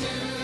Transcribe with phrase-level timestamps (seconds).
[0.00, 0.37] empty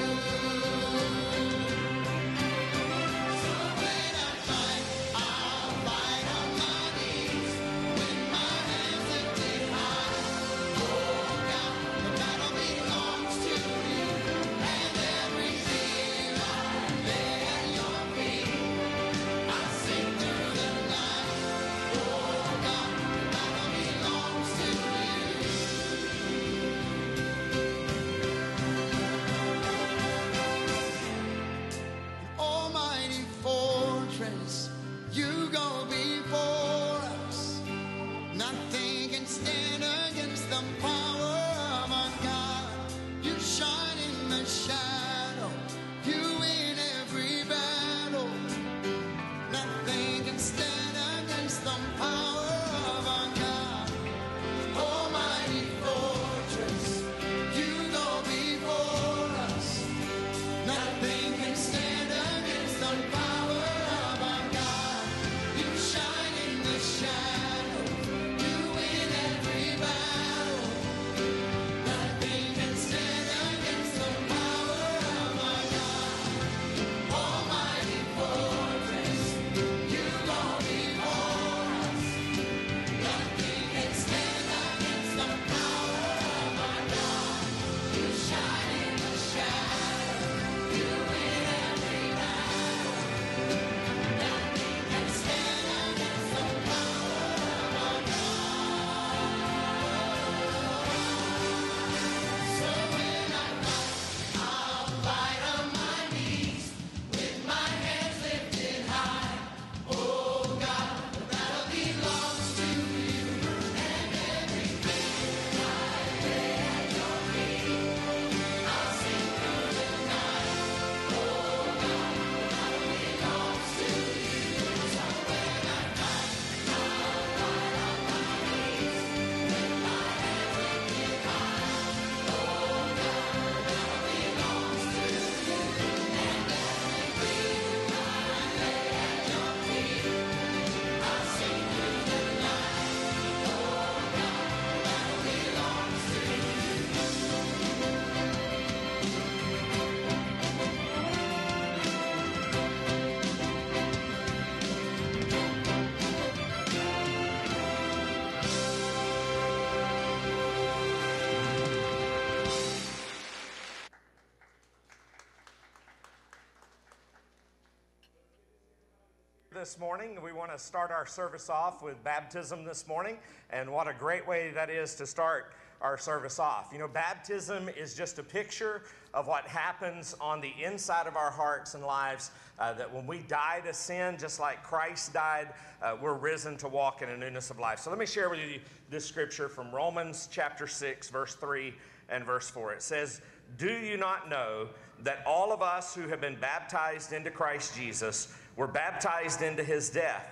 [169.64, 170.18] this morning.
[170.22, 173.16] We want to start our service off with baptism this morning,
[173.48, 176.68] and what a great way that is to start our service off.
[176.70, 178.82] You know, baptism is just a picture
[179.14, 182.30] of what happens on the inside of our hearts and lives.
[182.58, 185.48] Uh, that when we die to sin, just like Christ died,
[185.82, 187.78] uh, we're risen to walk in a newness of life.
[187.78, 188.60] So let me share with you
[188.90, 191.72] this scripture from Romans chapter 6, verse 3
[192.10, 192.74] and verse 4.
[192.74, 193.22] It says,
[193.56, 194.68] Do you not know
[195.02, 199.90] that all of us who have been baptized into Christ Jesus were baptized into his
[199.90, 200.28] death?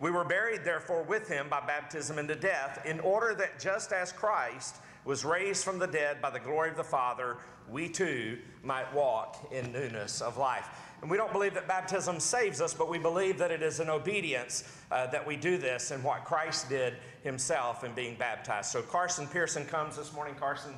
[0.00, 4.12] We were buried, therefore, with him by baptism into death, in order that just as
[4.12, 7.36] Christ was raised from the dead by the glory of the Father,
[7.68, 10.68] we too might walk in newness of life.
[11.00, 13.90] And we don't believe that baptism saves us, but we believe that it is an
[13.90, 18.70] obedience uh, that we do this and what Christ did himself in being baptized.
[18.70, 20.34] So Carson Pearson comes this morning.
[20.34, 20.74] Carson,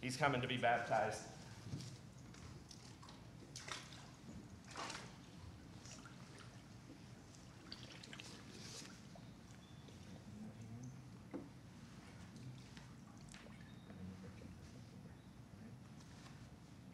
[0.00, 1.20] he's coming to be baptized.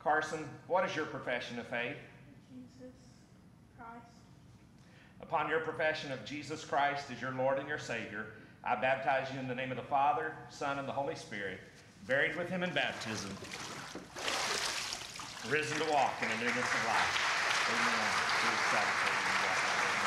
[0.07, 1.97] Carson, what is your profession of faith?
[2.55, 2.95] Jesus
[3.77, 4.07] Christ.
[5.21, 8.27] Upon your profession of Jesus Christ as your Lord and your Savior,
[8.63, 11.59] I baptize you in the name of the Father, Son, and the Holy Spirit,
[12.07, 13.37] buried with him in baptism,
[15.51, 17.67] risen to walk in a newness of life.
[17.67, 18.07] Amen.
[18.47, 20.07] We're excited for you to walk that way.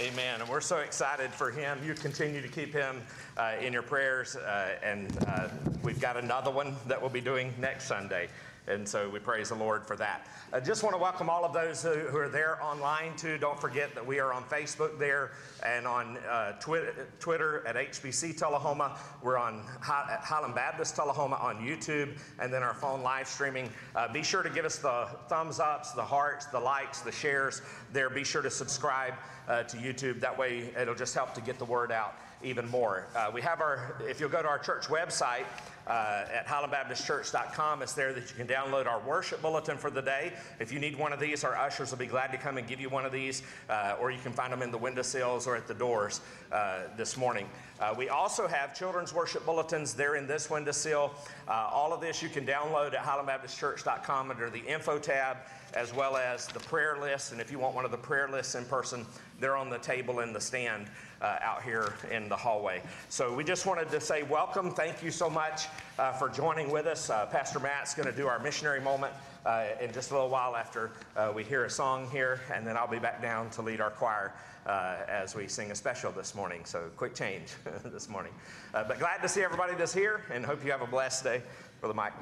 [0.00, 0.40] Amen.
[0.40, 1.78] And we're so excited for him.
[1.84, 3.02] You continue to keep him
[3.36, 4.34] uh, in your prayers.
[4.34, 5.48] Uh, and uh,
[5.82, 8.28] we've got another one that we'll be doing next Sunday.
[8.70, 10.28] And so we praise the Lord for that.
[10.52, 13.36] I just want to welcome all of those who, who are there online too.
[13.36, 15.32] Don't forget that we are on Facebook there
[15.66, 18.96] and on uh, Twitter, Twitter at HBC Tullahoma.
[19.22, 23.68] We're on Hi- Highland Baptist Tullahoma on YouTube and then our phone live streaming.
[23.96, 27.62] Uh, be sure to give us the thumbs ups, the hearts, the likes, the shares
[27.92, 28.08] there.
[28.08, 29.14] Be sure to subscribe
[29.48, 30.20] uh, to YouTube.
[30.20, 33.06] That way it'll just help to get the word out even more.
[33.14, 35.44] Uh, we have our, if you'll go to our church website
[35.86, 40.32] uh, at highlandbaptistchurch.com, it's there that you can download our worship bulletin for the day.
[40.58, 42.80] If you need one of these, our ushers will be glad to come and give
[42.80, 45.66] you one of these, uh, or you can find them in the windowsills or at
[45.66, 46.20] the doors
[46.52, 47.48] uh, this morning.
[47.80, 51.12] Uh, we also have children's worship bulletins there in this windowsill.
[51.48, 55.38] Uh, all of this you can download at highlandbaptistchurch.com under the info tab
[55.74, 57.32] as well as the prayer list.
[57.32, 59.06] And if you want one of the prayer lists in person,
[59.38, 60.86] they're on the table in the stand
[61.20, 62.82] uh, out here in the hallway.
[63.08, 64.70] So we just wanted to say welcome.
[64.70, 65.66] Thank you so much
[65.98, 67.10] uh, for joining with us.
[67.10, 69.12] Uh, Pastor Matt's going to do our missionary moment
[69.44, 72.76] uh, in just a little while after uh, we hear a song here, and then
[72.76, 74.32] I'll be back down to lead our choir.
[74.66, 76.66] Uh, as we sing a special this morning.
[76.66, 77.48] So, quick change
[77.86, 78.30] this morning.
[78.72, 81.42] but glad to see everybody that's here and hope you have a blessed day.
[81.80, 82.12] Brother Mike.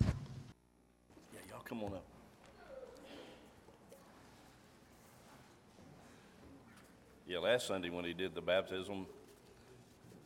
[0.00, 0.06] Yeah,
[1.50, 2.09] y'all come on up.
[7.30, 9.06] Yeah, last Sunday when he did the baptism,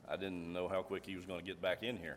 [0.09, 2.17] I didn't know how quick he was going to get back in here.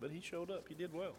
[0.00, 0.66] But he showed up.
[0.68, 1.12] He did well.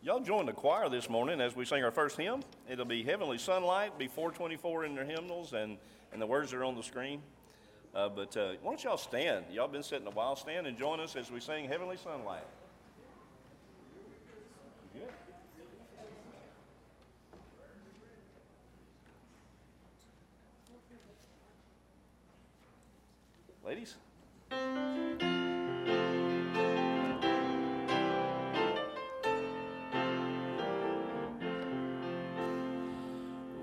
[0.00, 2.44] Y'all join the choir this morning as we sing our first hymn.
[2.70, 5.76] It'll be Heavenly Sunlight, be 424 in their hymnals, and,
[6.12, 7.20] and the words are on the screen.
[7.96, 9.46] Uh, but uh, why don't y'all stand?
[9.50, 10.36] Y'all been sitting a while.
[10.36, 12.44] Stand and join us as we sing Heavenly Sunlight.
[23.66, 23.94] Ladies?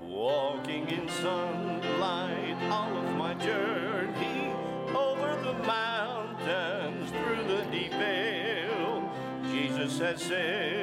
[0.00, 4.52] Walking in sunlight all of my journey
[4.88, 9.08] over the mountains through the deep vale.
[9.52, 10.81] Jesus has said,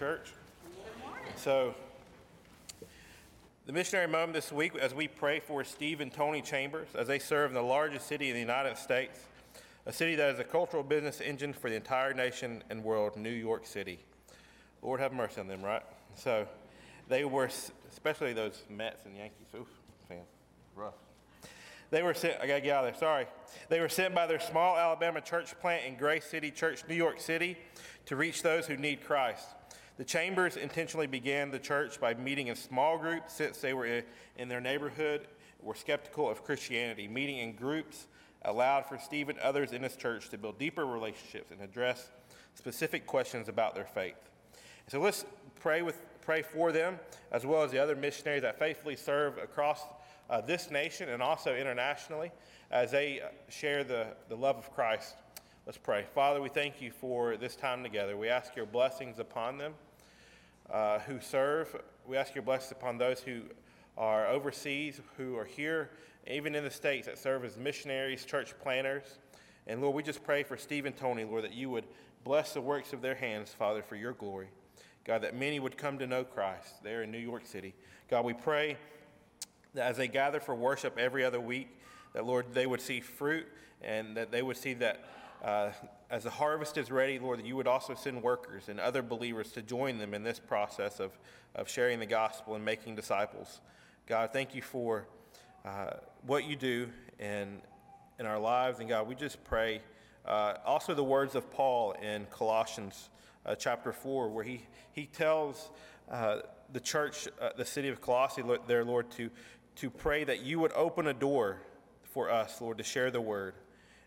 [0.00, 0.32] church.
[1.36, 1.74] So,
[3.66, 7.18] the missionary moment this week, as we pray for Steve and Tony Chambers, as they
[7.18, 9.20] serve in the largest city in the United States,
[9.84, 13.28] a city that is a cultural business engine for the entire nation and world, New
[13.28, 13.98] York City.
[14.80, 15.82] Lord have mercy on them, right?
[16.14, 16.48] So,
[17.10, 17.50] they were,
[17.92, 19.68] especially those Mets and Yankees, oof,
[20.08, 20.24] fans,
[20.74, 20.94] rough.
[21.90, 23.26] They were sent, I gotta get out of there, sorry.
[23.68, 27.20] They were sent by their small Alabama church plant in Grace City Church, New York
[27.20, 27.58] City,
[28.06, 29.44] to reach those who need Christ.
[30.00, 34.02] The Chambers intentionally began the church by meeting in small groups since they were
[34.38, 35.28] in their neighborhood,
[35.60, 37.06] were skeptical of Christianity.
[37.06, 38.06] Meeting in groups
[38.46, 42.12] allowed for Steve and others in his church to build deeper relationships and address
[42.54, 44.16] specific questions about their faith.
[44.88, 45.26] So let's
[45.60, 46.98] pray with pray for them
[47.30, 49.82] as well as the other missionaries that faithfully serve across
[50.30, 52.32] uh, this nation and also internationally
[52.70, 55.16] as they uh, share the, the love of Christ.
[55.66, 56.06] Let's pray.
[56.14, 58.16] Father, we thank you for this time together.
[58.16, 59.74] We ask your blessings upon them
[60.72, 61.74] uh, who serve.
[62.06, 63.42] We ask your blessings upon those who
[63.96, 65.90] are overseas, who are here,
[66.26, 69.18] even in the States, that serve as missionaries, church planners.
[69.66, 71.84] And Lord, we just pray for Steve and Tony, Lord, that you would
[72.24, 74.48] bless the works of their hands, Father, for your glory.
[75.04, 77.74] God, that many would come to know Christ there in New York City.
[78.08, 78.76] God, we pray
[79.74, 81.68] that as they gather for worship every other week,
[82.12, 83.46] that Lord, they would see fruit
[83.82, 85.04] and that they would see that
[85.44, 85.70] uh,
[86.10, 89.52] as the harvest is ready, Lord, that you would also send workers and other believers
[89.52, 91.18] to join them in this process of,
[91.54, 93.60] of sharing the gospel and making disciples.
[94.06, 95.06] God, thank you for
[95.64, 95.92] uh,
[96.26, 97.58] what you do in,
[98.18, 98.80] in our lives.
[98.80, 99.80] And God, we just pray
[100.26, 103.08] uh, also the words of Paul in Colossians
[103.46, 105.70] uh, chapter 4, where he, he tells
[106.10, 106.40] uh,
[106.72, 109.30] the church, uh, the city of Colossae, there, Lord, to,
[109.76, 111.58] to pray that you would open a door
[112.02, 113.54] for us, Lord, to share the word.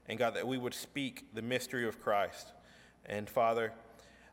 [0.09, 2.51] And God, that we would speak the mystery of Christ.
[3.05, 3.71] And Father,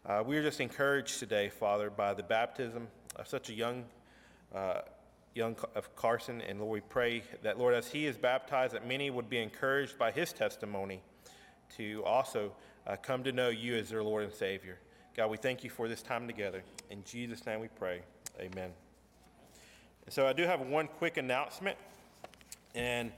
[0.06, 3.84] uh, we are just encouraged today, Father, by the baptism of such a young,
[4.54, 4.80] uh,
[5.34, 6.40] young of Carson.
[6.40, 9.98] And Lord, we pray that, Lord, as he is baptized, that many would be encouraged
[9.98, 11.02] by his testimony
[11.76, 12.52] to also
[12.86, 14.78] uh, come to know you as their Lord and Savior.
[15.16, 16.62] God, we thank you for this time together.
[16.90, 18.00] In Jesus' name we pray.
[18.40, 18.70] Amen.
[20.08, 21.76] So I do have one quick announcement,
[22.74, 23.12] and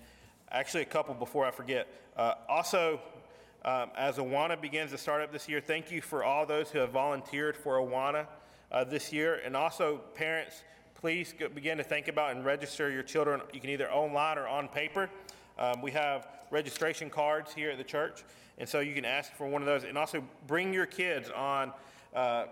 [0.53, 1.89] actually a couple before I forget.
[2.17, 3.01] Uh, also,
[3.65, 6.79] um, as Awana begins to start up this year, thank you for all those who
[6.79, 8.27] have volunteered for Awana
[8.71, 9.41] uh, this year.
[9.45, 10.63] And also, parents,
[10.95, 13.41] please go, begin to think about and register your children.
[13.53, 15.09] You can either online or on paper.
[15.59, 18.25] Um, we have registration cards here at the church,
[18.59, 19.85] and so you can ask for one of those.
[19.85, 21.73] And also, bring your kids on.
[22.15, 22.45] Uh,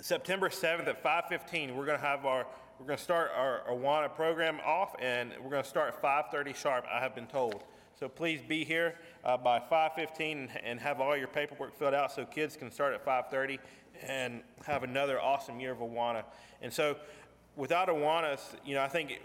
[0.00, 2.46] September 7th at 5:15, we're going to have our
[2.80, 6.56] we're going to start our Awana program off, and we're going to start at 5:30
[6.56, 6.86] sharp.
[6.90, 7.64] I have been told.
[7.98, 12.24] So please be here uh, by 5:15 and, have all your paperwork filled out, so
[12.24, 13.58] kids can start at 5:30
[14.06, 16.24] and have another awesome year of Awana.
[16.62, 16.96] And so,
[17.54, 19.20] without Awanas, you know, I think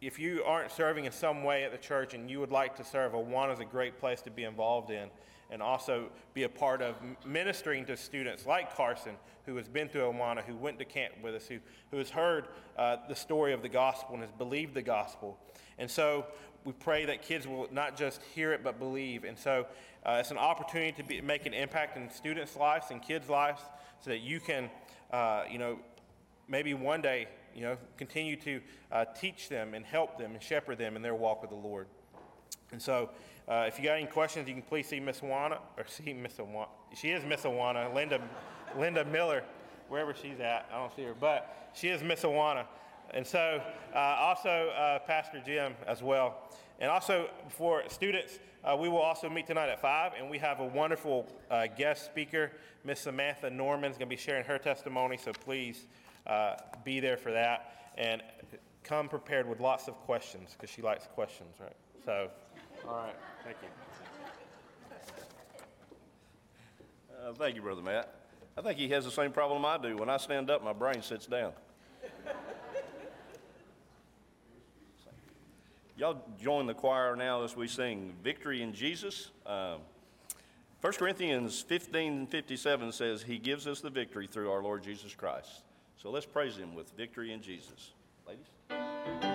[0.00, 2.84] if you aren't serving in some way at the church and you would like to
[2.84, 5.10] serve, Awana is a great place to be involved in
[5.50, 9.14] and also be a part of ministering to students like Carson,
[9.46, 11.58] who has been through Awana, who went to camp with us, who,
[11.90, 15.38] who has heard uh, the story of the gospel and has believed the gospel.
[15.78, 16.26] And so
[16.64, 19.24] we pray that kids will not just hear it, but believe.
[19.24, 19.66] And so
[20.04, 23.62] uh, it's an opportunity to be, make an impact in students' lives and kids' lives
[24.00, 24.68] so that you can,
[25.12, 25.78] uh, you know,
[26.46, 28.60] maybe one day, you know, continue to
[28.92, 31.86] uh, teach them and help them and shepherd them in their walk with the Lord.
[32.70, 33.10] And so,
[33.48, 36.34] uh, if you got any questions, you can please see Miss Awana, or see Miss
[36.34, 36.68] Awana.
[36.94, 38.20] She is Miss Awana, Linda,
[38.78, 39.42] Linda Miller,
[39.88, 40.68] wherever she's at.
[40.70, 42.66] I don't see her, but she is Miss Awana.
[43.14, 43.62] And so,
[43.94, 46.50] uh, also uh, Pastor Jim as well.
[46.78, 50.60] And also for students, uh, we will also meet tonight at 5, and we have
[50.60, 52.52] a wonderful uh, guest speaker.
[52.84, 55.86] Miss Samantha Norman is going to be sharing her testimony, so please
[56.84, 57.92] be there for that.
[57.96, 58.22] And
[58.84, 61.76] come prepared with lots of questions, because she likes questions, right?
[62.04, 62.28] So,
[62.86, 63.14] all right,
[63.44, 63.68] thank you.
[67.16, 68.14] Uh, thank you, Brother Matt.
[68.56, 69.96] I think he has the same problem I do.
[69.96, 71.52] When I stand up, my brain sits down.
[75.96, 79.30] Y'all join the choir now as we sing Victory in Jesus.
[79.44, 79.80] Um,
[80.80, 85.12] First 1 Corinthians 15 57 says, He gives us the victory through our Lord Jesus
[85.12, 85.62] Christ.
[85.96, 87.92] So let's praise Him with victory in Jesus.
[88.26, 89.27] Ladies?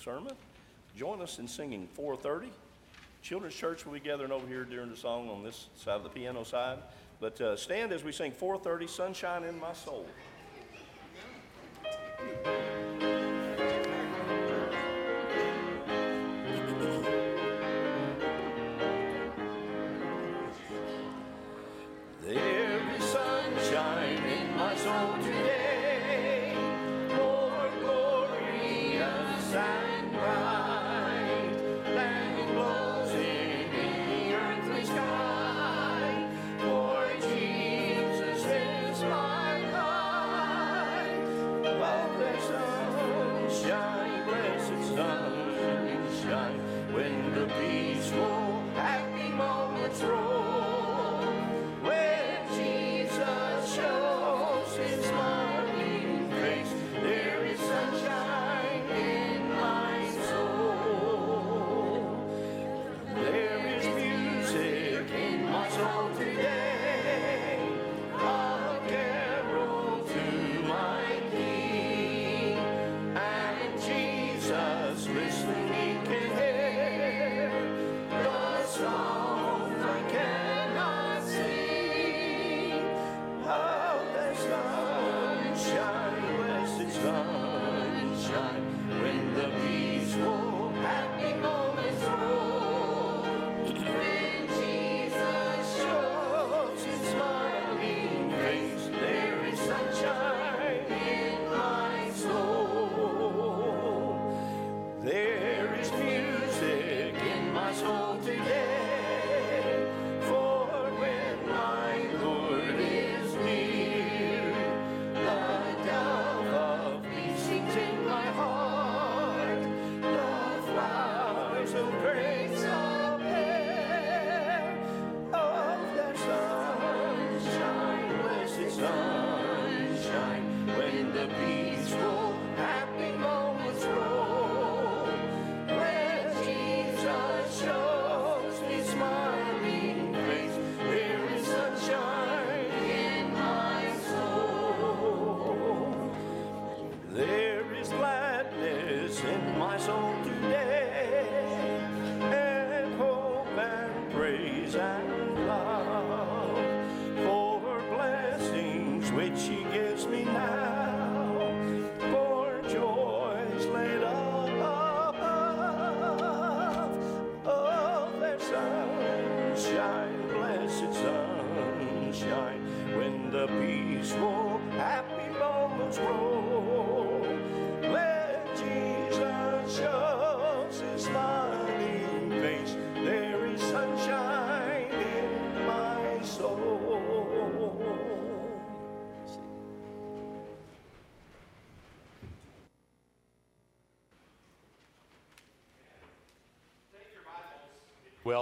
[0.00, 0.32] Sermon.
[0.96, 2.50] Join us in singing 430.
[3.22, 6.08] Children's Church will be gathering over here during the song on this side of the
[6.08, 6.78] piano side.
[7.20, 10.06] But uh, stand as we sing 430, Sunshine in My Soul.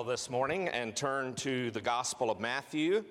[0.09, 3.05] This morning and turn to the Gospel of Matthew.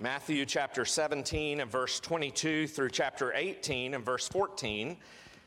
[0.00, 4.96] Matthew chapter 17 and verse 22 through chapter 18 and verse 14.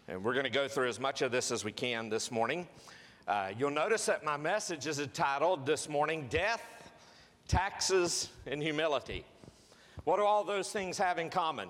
[0.07, 2.69] And we're going to go through as much of this as we can this morning.
[3.27, 6.63] Uh, you'll notice that my message is entitled this morning Death,
[7.49, 9.25] Taxes, and Humility.
[10.05, 11.67] What do all those things have in common?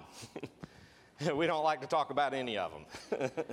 [1.34, 2.72] we don't like to talk about any of
[3.10, 3.32] them.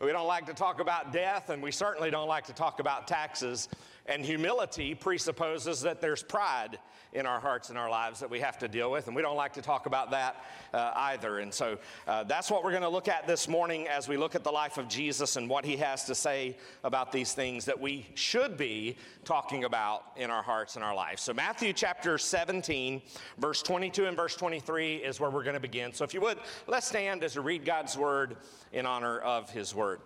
[0.00, 3.06] We don't like to talk about death, and we certainly don't like to talk about
[3.06, 3.68] taxes.
[4.10, 6.80] And humility presupposes that there's pride
[7.12, 9.36] in our hearts and our lives that we have to deal with, and we don't
[9.36, 10.44] like to talk about that
[10.74, 11.38] uh, either.
[11.38, 14.34] And so uh, that's what we're going to look at this morning as we look
[14.34, 17.80] at the life of Jesus and what he has to say about these things that
[17.80, 21.22] we should be talking about in our hearts and our lives.
[21.22, 23.02] So, Matthew chapter 17,
[23.38, 25.92] verse 22 and verse 23 is where we're going to begin.
[25.92, 28.38] So, if you would, let's stand as we read God's word
[28.72, 30.00] in honor of his word.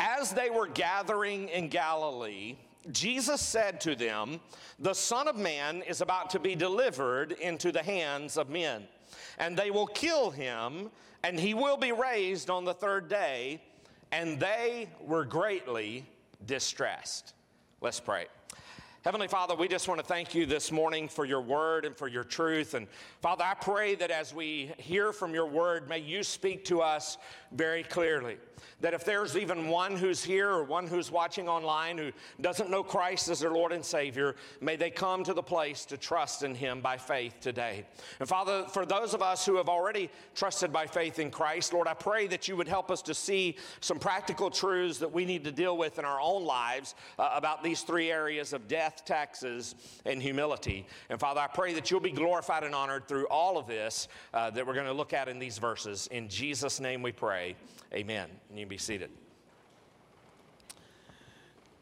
[0.00, 2.56] As they were gathering in Galilee,
[2.90, 4.40] Jesus said to them,
[4.78, 8.88] The Son of Man is about to be delivered into the hands of men,
[9.38, 10.90] and they will kill him,
[11.22, 13.60] and he will be raised on the third day.
[14.10, 16.04] And they were greatly
[16.46, 17.34] distressed.
[17.82, 18.26] Let's pray.
[19.02, 22.06] Heavenly Father, we just want to thank you this morning for your word and for
[22.06, 22.74] your truth.
[22.74, 22.86] And
[23.22, 27.16] Father, I pray that as we hear from your word, may you speak to us
[27.50, 28.36] very clearly.
[28.82, 32.82] That if there's even one who's here or one who's watching online who doesn't know
[32.82, 36.54] Christ as their Lord and Savior, may they come to the place to trust in
[36.54, 37.84] Him by faith today.
[38.20, 41.88] And Father, for those of us who have already trusted by faith in Christ, Lord,
[41.88, 45.44] I pray that you would help us to see some practical truths that we need
[45.44, 49.74] to deal with in our own lives uh, about these three areas of death, taxes,
[50.04, 50.86] and humility.
[51.08, 54.50] And Father, I pray that you'll be glorified and honored through all of this uh,
[54.50, 56.08] that we're going to look at in these verses.
[56.10, 57.56] In Jesus' name we pray.
[57.92, 58.28] Amen.
[58.48, 59.10] And you can be seated.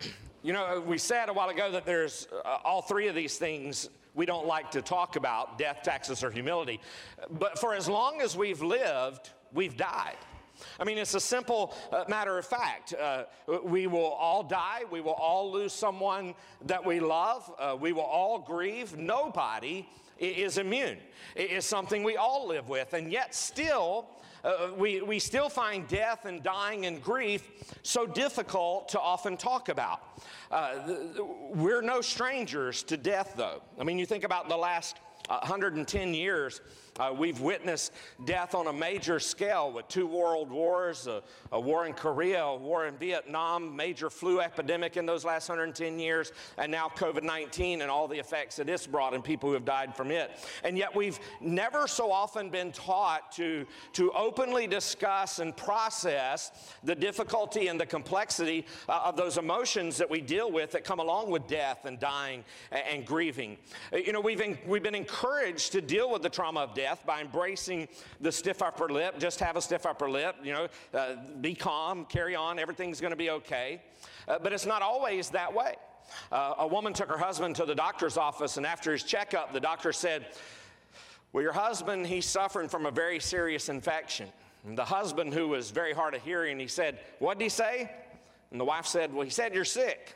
[0.40, 3.90] You know, we said a while ago that there's uh, all three of these things
[4.14, 6.80] we don't like to talk about death, taxes, or humility.
[7.28, 10.16] But for as long as we've lived, we've died.
[10.78, 12.94] I mean, it's a simple uh, matter of fact.
[12.94, 13.24] Uh,
[13.64, 14.82] we will all die.
[14.90, 16.34] We will all lose someone
[16.66, 17.52] that we love.
[17.58, 18.96] Uh, we will all grieve.
[18.96, 20.98] Nobody is immune.
[21.34, 22.94] It is something we all live with.
[22.94, 24.06] And yet, still,
[24.44, 27.48] uh, we, we still find death and dying and grief
[27.82, 30.00] so difficult to often talk about.
[30.50, 30.78] Uh,
[31.54, 33.62] we're no strangers to death, though.
[33.80, 34.96] I mean, you think about the last
[35.28, 36.60] 110 years,
[36.98, 37.92] uh, we've witnessed
[38.24, 42.56] death on a major scale with two world wars, a, a, war in Korea, a
[42.56, 47.82] war in Vietnam, major flu epidemic in those last 110 years, and now COVID 19
[47.82, 50.30] and all the effects that it's brought and people who have died from it.
[50.64, 56.94] And yet we've never so often been taught to, to openly discuss and process the
[56.94, 61.30] difficulty and the complexity uh, of those emotions that we deal with that come along
[61.30, 63.56] with death and dying and, and grieving.
[63.92, 66.87] Uh, you know, we've, in, we've been encouraged to deal with the trauma of death
[66.88, 67.86] death by embracing
[68.20, 69.18] the stiff upper lip.
[69.18, 73.10] Just have a stiff upper lip, you know, uh, be calm, carry on, everything's going
[73.10, 73.82] to be okay.
[74.26, 75.74] Uh, but it's not always that way.
[76.32, 79.60] Uh, a woman took her husband to the doctor's office, and after his checkup, the
[79.60, 80.28] doctor said,
[81.34, 84.28] Well, your husband, he's suffering from a very serious infection.
[84.66, 87.90] And the husband, who was very hard of hearing, he said, What did he say?
[88.50, 90.14] And the wife said, Well, he said you're sick.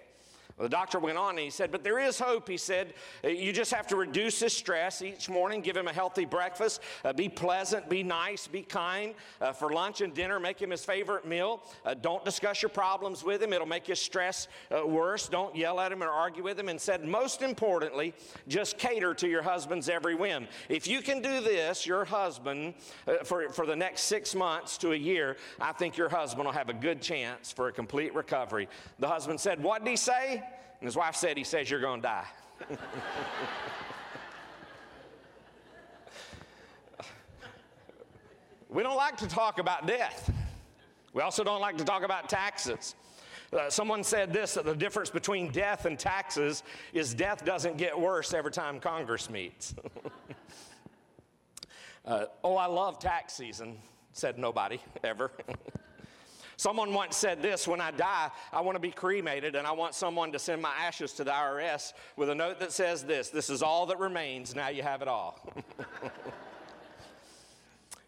[0.63, 2.49] The doctor went on and he said, But there is hope.
[2.49, 2.95] He said,
[3.25, 7.13] You just have to reduce his stress each morning, give him a healthy breakfast, uh,
[7.13, 9.15] be pleasant, be nice, be kind.
[9.41, 11.65] Uh, for lunch and dinner, make him his favorite meal.
[11.85, 15.29] Uh, don't discuss your problems with him, it'll make his stress uh, worse.
[15.29, 16.69] Don't yell at him or argue with him.
[16.69, 18.15] And said, Most importantly,
[18.47, 20.47] just cater to your husband's every whim.
[20.69, 22.75] If you can do this, your husband,
[23.09, 26.53] uh, for, for the next six months to a year, I think your husband will
[26.53, 28.69] have a good chance for a complete recovery.
[29.01, 30.45] The husband said, What did he say?
[30.83, 32.27] And his wife said, He says you're going to die.
[38.69, 40.29] we don't like to talk about death.
[41.15, 42.97] We also don't like to talk about taxes.
[43.53, 47.97] Uh, someone said this that the difference between death and taxes is death doesn't get
[47.97, 49.77] worse every time Congress meets.
[52.07, 53.77] uh, oh, I love tax season,
[54.15, 55.31] said nobody ever.
[56.63, 59.97] Someone once said this when I die, I want to be cremated and I want
[59.97, 63.51] someone to send my ashes to the IRS with a note that says this this
[63.51, 65.41] is all that remains, now you have it all.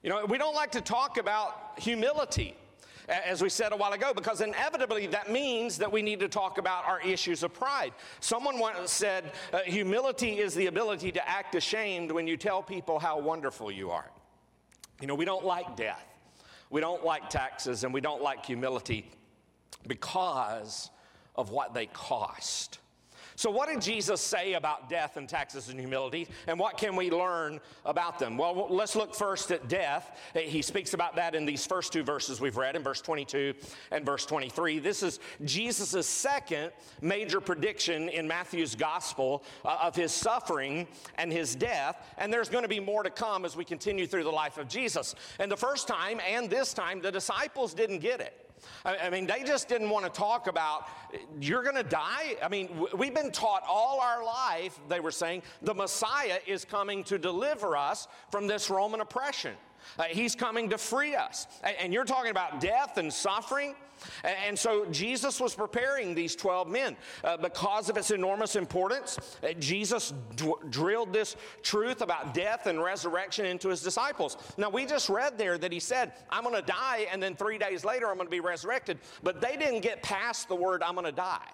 [0.05, 2.55] you know, we don't like to talk about humility
[3.09, 6.59] as we said a while ago, because inevitably that means that we need to talk
[6.59, 7.93] about our issues of pride.
[8.21, 13.01] Someone once said, uh, humility is the ability to act ashamed when you tell people
[13.01, 14.09] how wonderful you are.
[15.01, 16.14] You know, we don't like death.
[16.71, 19.11] We don't like taxes and we don't like humility
[19.87, 20.91] because
[21.37, 22.79] of what they cost.
[23.37, 27.11] So, what did Jesus say about death and taxes and humility, and what can we
[27.11, 28.37] learn about them?
[28.37, 30.19] Well, let's look first at death.
[30.35, 33.55] He speaks about that in these first two verses we've read, in verse 22
[33.91, 34.79] and verse 23.
[34.79, 36.71] This is Jesus' second
[37.01, 42.65] major prediction in Matthew's gospel uh, of his suffering and his death, and there's going
[42.65, 45.15] to be more to come as we continue through the life of Jesus.
[45.41, 48.44] And the first time and this time, the disciples didn't get it.
[48.85, 50.89] I mean, they just didn't want to talk about,
[51.41, 52.37] you're going to die.
[52.43, 57.05] I mean, we've been taught all our life, they were saying, the Messiah is coming
[57.05, 59.55] to deliver us from this Roman oppression.
[59.99, 61.47] Uh, he's coming to free us.
[61.81, 63.77] And, you're talking about death and suffering.
[64.25, 66.97] And so Jesus was preparing these 12 men.
[67.23, 72.83] Uh, because of its enormous importance, uh, Jesus d- drilled this truth about death and
[72.83, 74.37] resurrection into his disciples.
[74.57, 77.59] Now, we just read there that he said, I'm going to die, and then three
[77.59, 78.99] days later, I'm going to be resurrected.
[79.23, 81.49] But they didn't get past the word, I'm going to die.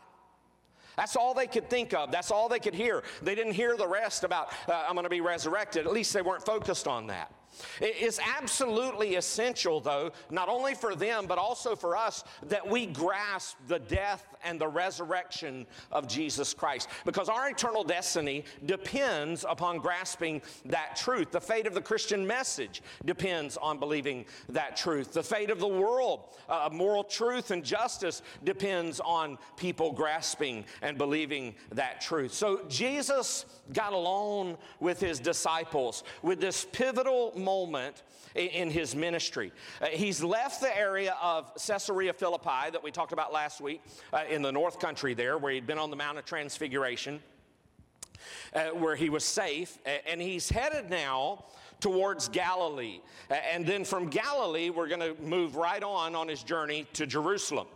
[0.96, 2.10] That's all they could think of.
[2.10, 3.02] That's all they could hear.
[3.22, 5.86] They didn't hear the rest about, uh, I'm going to be resurrected.
[5.86, 7.32] At least they weren't focused on that.
[7.80, 12.86] It is absolutely essential, though, not only for them, but also for us, that we
[12.86, 16.88] grasp the death and the resurrection of Jesus Christ.
[17.04, 21.30] Because our eternal destiny depends upon grasping that truth.
[21.30, 25.12] The fate of the Christian message depends on believing that truth.
[25.12, 30.96] The fate of the world, uh, moral truth and justice, depends on people grasping and
[30.96, 32.32] believing that truth.
[32.32, 38.02] So Jesus got alone with his disciples with this pivotal moment
[38.34, 39.52] in his ministry.
[39.80, 43.82] Uh, he's left the area of Caesarea Philippi that we talked about last week
[44.12, 47.20] uh, in the north country there, where he'd been on the Mount of Transfiguration,
[48.54, 51.44] uh, where he was safe, and he's headed now
[51.80, 53.00] towards Galilee.
[53.30, 57.66] And then from Galilee, we're going to move right on on his journey to Jerusalem.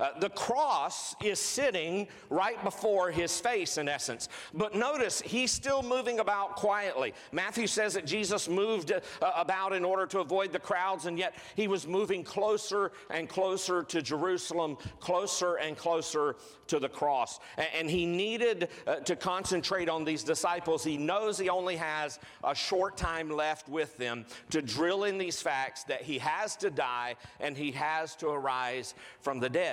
[0.00, 4.28] Uh, the cross is sitting right before his face, in essence.
[4.52, 7.14] But notice, he's still moving about quietly.
[7.32, 9.00] Matthew says that Jesus moved uh,
[9.36, 13.82] about in order to avoid the crowds, and yet he was moving closer and closer
[13.82, 16.36] to Jerusalem, closer and closer
[16.68, 17.40] to the cross.
[17.56, 20.84] And, and he needed uh, to concentrate on these disciples.
[20.84, 25.40] He knows he only has a short time left with them to drill in these
[25.42, 29.63] facts that he has to die and he has to arise from the dead.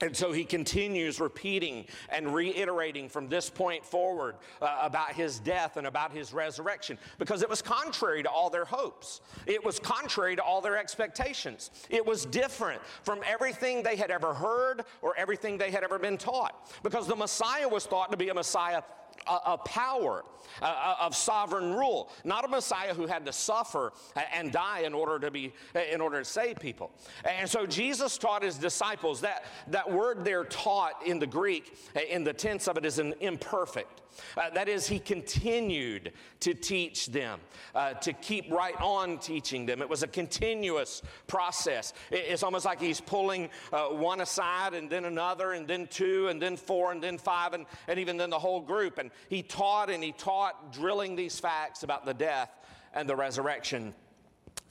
[0.00, 5.76] And so he continues repeating and reiterating from this point forward uh, about his death
[5.76, 9.22] and about his resurrection because it was contrary to all their hopes.
[9.46, 11.70] It was contrary to all their expectations.
[11.90, 16.16] It was different from everything they had ever heard or everything they had ever been
[16.16, 18.82] taught because the Messiah was thought to be a Messiah
[19.26, 20.24] of power,
[20.62, 23.92] uh, of sovereign rule, not a Messiah who had to suffer
[24.32, 25.52] and die in order to be
[25.92, 26.90] in order to save people.
[27.24, 31.76] And so Jesus taught his disciples that that word there taught in the Greek
[32.08, 34.02] in the tense of it is an imperfect.
[34.36, 37.40] Uh, that is, he continued to teach them,
[37.74, 39.82] uh, to keep right on teaching them.
[39.82, 41.92] It was a continuous process.
[42.10, 46.40] it's almost like he's pulling uh, one aside and then another, and then two, and
[46.40, 48.98] then four, and then five, and, and even then the whole group.
[48.98, 52.50] And he taught and he taught, drilling these facts about the death
[52.94, 53.94] and the resurrection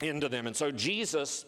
[0.02, 0.48] into them.
[0.48, 1.46] And so Jesus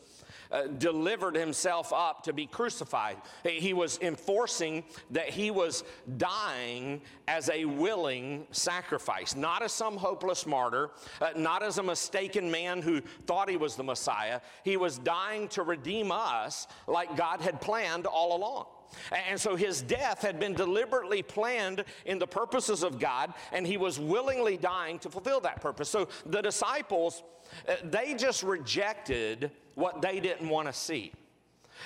[0.52, 3.18] uh, delivered himself up to be crucified.
[3.44, 5.84] He was enforcing that he was
[6.18, 10.92] dying as a willing sacrifice, not as some hopeless martyr,
[11.22, 14.42] uh, not as a mistaken man who thought he was the Messiah.
[14.64, 18.66] He was dying to redeem us like God had planned all along.
[19.12, 23.78] And so his death had been deliberately planned in the purposes of God, and he
[23.78, 25.90] was willingly dying to fulfill that purpose.
[25.90, 27.24] So the disciples,
[27.68, 31.14] uh, they just rejected what they didn't want to see.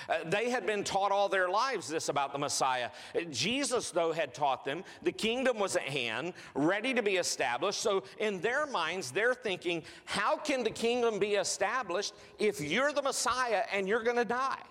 [0.08, 2.90] Uh, they had been taught all their lives this about the Messiah.
[3.30, 7.80] Jesus, though, had taught them the kingdom was at hand, ready to be established.
[7.80, 13.02] So, in their minds, they're thinking, how can the kingdom be established if you're the
[13.02, 14.62] Messiah and you're going to die?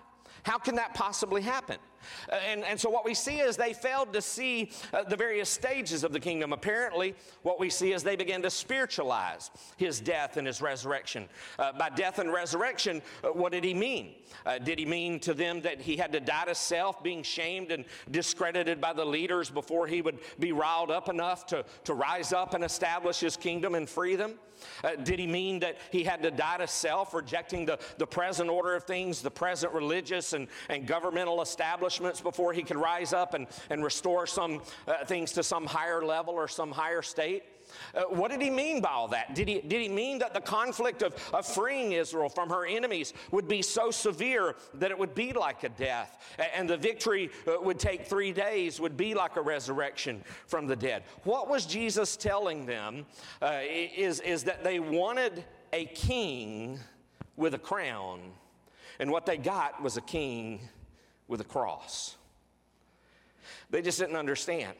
[0.44, 1.78] How can that possibly happen?
[2.30, 5.48] Uh, and, and so what we see is they failed to see uh, the various
[5.48, 6.52] stages of the kingdom.
[6.52, 11.28] Apparently, what we see is they began to spiritualize his death and his resurrection.
[11.58, 14.14] Uh, by death and resurrection, uh, what did he mean?
[14.44, 17.72] Uh, did he mean to them that he had to die to self, being shamed
[17.72, 22.34] and discredited by the leaders before he would be riled up enough to, to rise
[22.34, 24.34] up and establish his kingdom and free them?
[24.82, 28.50] Uh, did he mean that he had to die to self, rejecting the, the present
[28.50, 33.34] order of things, the present religious and, and governmental establishments before he could rise up
[33.34, 37.44] and, and restore some uh, things to some higher level or some higher state.
[37.94, 39.34] Uh, what did he mean by all that?
[39.34, 43.12] Did he, did he mean that the conflict of, of freeing Israel from her enemies
[43.30, 46.18] would be so severe that it would be like a death?
[46.54, 50.76] And the victory uh, would take three days, would be like a resurrection from the
[50.76, 51.04] dead?
[51.24, 53.06] What was Jesus telling them
[53.40, 56.78] uh, is, is that they wanted a king
[57.36, 58.20] with a crown,
[59.00, 60.60] and what they got was a king
[61.26, 62.16] with a cross.
[63.70, 64.74] They just didn't understand.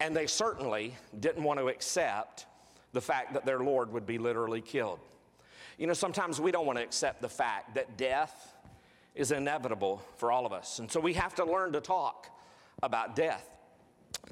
[0.00, 2.46] And they certainly didn't want to accept
[2.92, 5.00] the fact that their Lord would be literally killed.
[5.76, 8.54] You know, sometimes we don't want to accept the fact that death
[9.14, 10.78] is inevitable for all of us.
[10.78, 12.28] And so we have to learn to talk
[12.82, 13.48] about death.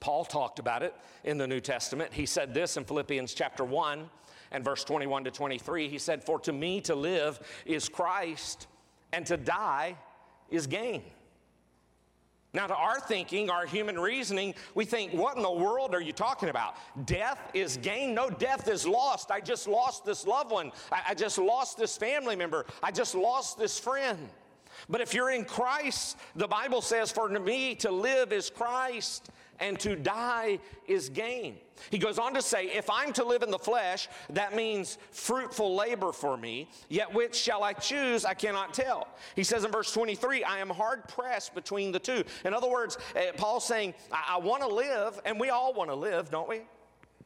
[0.01, 0.95] Paul talked about it
[1.25, 2.13] in the New Testament.
[2.13, 4.09] He said this in Philippians chapter 1
[4.53, 5.89] and verse 21 to 23.
[5.89, 8.69] He said, For to me to live is Christ,
[9.13, 9.97] and to die
[10.51, 11.03] is gain.
[12.57, 16.15] Now, to our thinking, our human reasoning, we think, what in the world are you
[16.15, 16.77] talking about?
[17.05, 18.15] Death is gain?
[18.15, 19.31] No, death is lost.
[19.31, 20.73] I just lost this loved one.
[20.91, 22.65] I, I just lost this family member.
[22.83, 24.31] I just lost this friend.
[24.89, 29.29] But if you're in Christ, the Bible says, for me to live is Christ
[29.61, 31.57] and to die is gain.
[31.91, 35.75] He goes on to say, If I'm to live in the flesh, that means fruitful
[35.75, 38.25] labor for me, yet which shall I choose?
[38.25, 39.09] I cannot tell.
[39.35, 42.25] He says in verse 23, I am hard pressed between the two.
[42.45, 45.91] In other words, uh, Paul's saying, I, I want to live, and we all want
[45.91, 46.63] to live, don't we?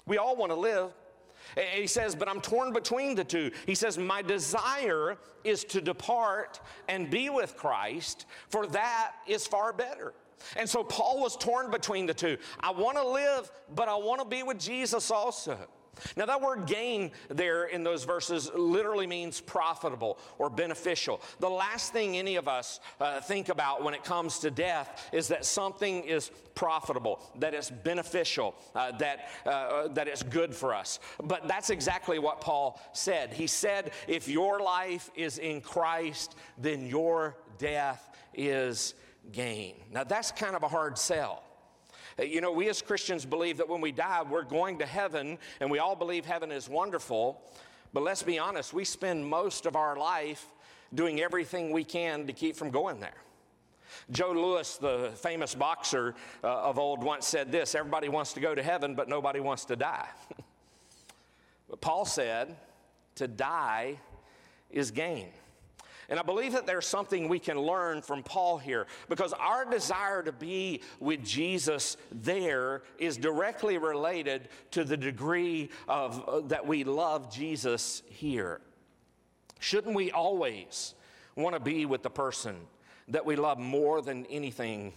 [0.06, 0.92] We all want to live.
[1.72, 3.50] He says, but I'm torn between the two.
[3.66, 9.72] He says, my desire is to depart and be with Christ, for that is far
[9.72, 10.12] better.
[10.56, 12.36] And so Paul was torn between the two.
[12.60, 15.58] I want to live, but I want to be with Jesus also.
[16.16, 21.20] Now, that word gain there in those verses literally means profitable or beneficial.
[21.40, 25.28] The last thing any of us uh, think about when it comes to death is
[25.28, 31.00] that something is profitable, that it's beneficial, uh, that, uh, that it's good for us.
[31.22, 33.32] But that's exactly what Paul said.
[33.32, 38.94] He said, if your life is in Christ, then your death is
[39.32, 39.74] gain.
[39.90, 41.44] Now, that's kind of a hard sell.
[42.18, 45.38] Uh, You know, we as Christians believe that when we die, we're going to heaven,
[45.60, 47.42] and we all believe heaven is wonderful.
[47.92, 50.46] But let's be honest, we spend most of our life
[50.94, 53.22] doing everything we can to keep from going there.
[54.10, 56.14] Joe Louis, the famous boxer
[56.44, 59.64] uh, of old, once said this Everybody wants to go to heaven, but nobody wants
[59.66, 60.08] to die.
[61.68, 62.56] but Paul said,
[63.16, 63.98] To die
[64.70, 65.28] is gain.
[66.10, 70.24] And I believe that there's something we can learn from Paul here because our desire
[70.24, 76.82] to be with Jesus there is directly related to the degree of uh, that we
[76.82, 78.60] love Jesus here.
[79.60, 80.94] Shouldn't we always
[81.36, 82.56] want to be with the person
[83.06, 84.92] that we love more than anything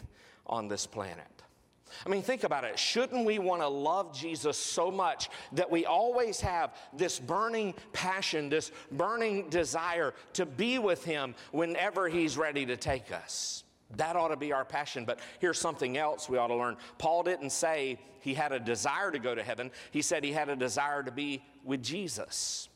[0.48, 1.33] on this planet?
[2.06, 2.78] I mean, think about it.
[2.78, 8.50] Shouldn't we want to love Jesus so much that we always have this burning passion,
[8.50, 13.64] this burning desire to be with Him whenever He's ready to take us?
[13.98, 15.06] That ought to be our passion.
[15.06, 16.78] But here's something else we ought to learn.
[16.98, 20.50] Paul didn't say he had a desire to go to heaven, he said he had
[20.50, 22.70] a desire to be with Jesus.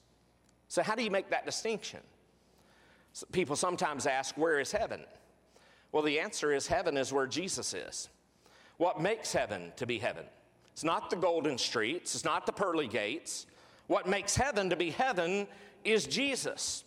[0.67, 1.99] So, how do you make that distinction?
[3.31, 5.03] People sometimes ask, Where is heaven?
[5.91, 8.09] Well, the answer is heaven is where Jesus is.
[8.77, 10.25] What makes heaven to be heaven?
[10.73, 13.47] It's not the golden streets, it's not the pearly gates.
[13.87, 15.47] What makes heaven to be heaven
[15.83, 16.83] is Jesus.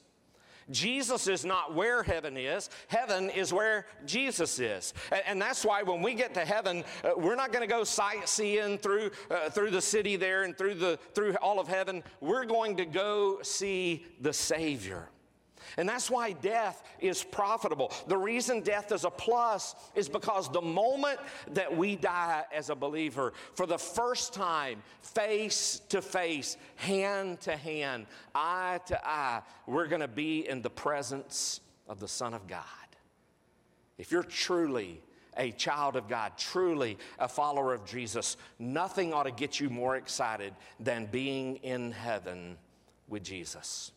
[0.70, 2.70] Jesus is not where heaven is.
[2.88, 4.95] Heaven is where Jesus is.
[5.11, 7.82] And, and that's why when we get to heaven, uh, we're not going to go
[7.82, 12.03] sightseeing through, uh, through the city there and through, the, through all of heaven.
[12.20, 15.09] We're going to go see the Savior.
[15.77, 17.93] And that's why death is profitable.
[18.07, 21.21] The reason death is a plus is because the moment
[21.53, 27.57] that we die as a believer, for the first time, face to face, hand to
[27.57, 32.47] hand, eye to eye, we're going to be in the presence of the Son of
[32.47, 32.64] God.
[33.99, 35.03] If you're truly
[35.37, 39.97] a child of God, truly a follower of Jesus, nothing ought to get you more
[39.97, 42.57] excited than being in heaven
[43.09, 43.93] with Jesus.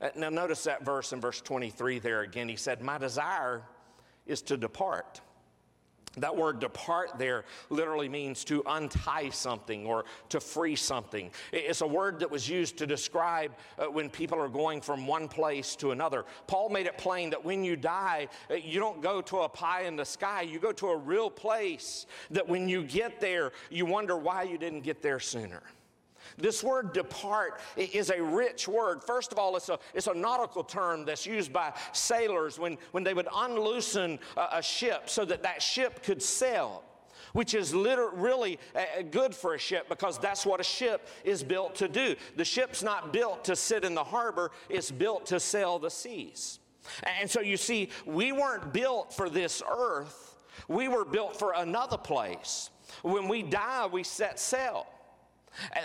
[0.00, 2.48] Uh, Now, notice that verse in verse 23 there again.
[2.48, 3.62] He said, My desire
[4.26, 5.20] is to depart.
[6.18, 11.30] That word depart there literally means to untie something or to free something.
[11.52, 15.28] It's a word that was used to describe uh, when people are going from one
[15.28, 16.24] place to another.
[16.46, 19.82] Paul made it plain that when you die, uh, you don't go to a pie
[19.82, 23.84] in the sky, you go to a real place that when you get there, you
[23.84, 25.62] wonder why you didn't get there sooner.
[26.36, 29.02] This word depart is a rich word.
[29.04, 33.04] First of all, it's a, it's a nautical term that's used by sailors when, when
[33.04, 36.82] they would unloosen a, a ship so that that ship could sail.
[37.32, 41.42] Which is liter- really uh, good for a ship because that's what a ship is
[41.42, 42.14] built to do.
[42.36, 46.60] The ship's not built to sit in the harbor, it's built to sail the seas.
[47.02, 50.36] And so you see, we weren't built for this earth,
[50.68, 52.70] we were built for another place.
[53.02, 54.86] When we die, we set sail.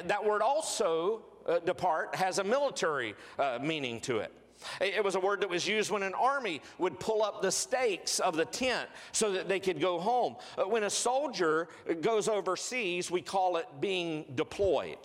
[0.06, 4.32] That word also, uh, depart, has a military uh, meaning to it.
[4.80, 7.52] It it was a word that was used when an army would pull up the
[7.52, 10.36] stakes of the tent so that they could go home.
[10.58, 11.68] Uh, When a soldier
[12.02, 15.00] goes overseas, we call it being deployed.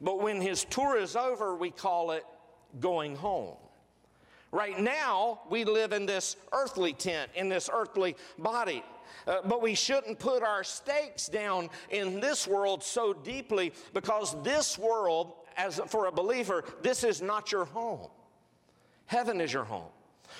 [0.00, 2.24] But when his tour is over, we call it
[2.80, 3.56] going home.
[4.50, 8.84] Right now, we live in this earthly tent, in this earthly body.
[9.26, 14.78] Uh, but we shouldn't put our stakes down in this world so deeply because this
[14.78, 18.08] world, as for a believer, this is not your home.
[19.06, 19.90] Heaven is your home.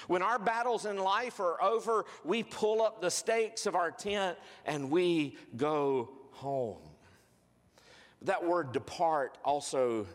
[0.08, 4.36] When our battles in life are over, we pull up the stakes of our tent
[4.64, 6.78] and we go home.
[8.22, 10.06] That word depart also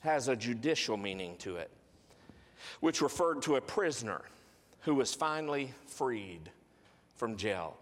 [0.00, 1.70] has a judicial meaning to it
[2.80, 4.22] which referred to a prisoner
[4.80, 6.50] who was finally freed
[7.16, 7.76] from jail.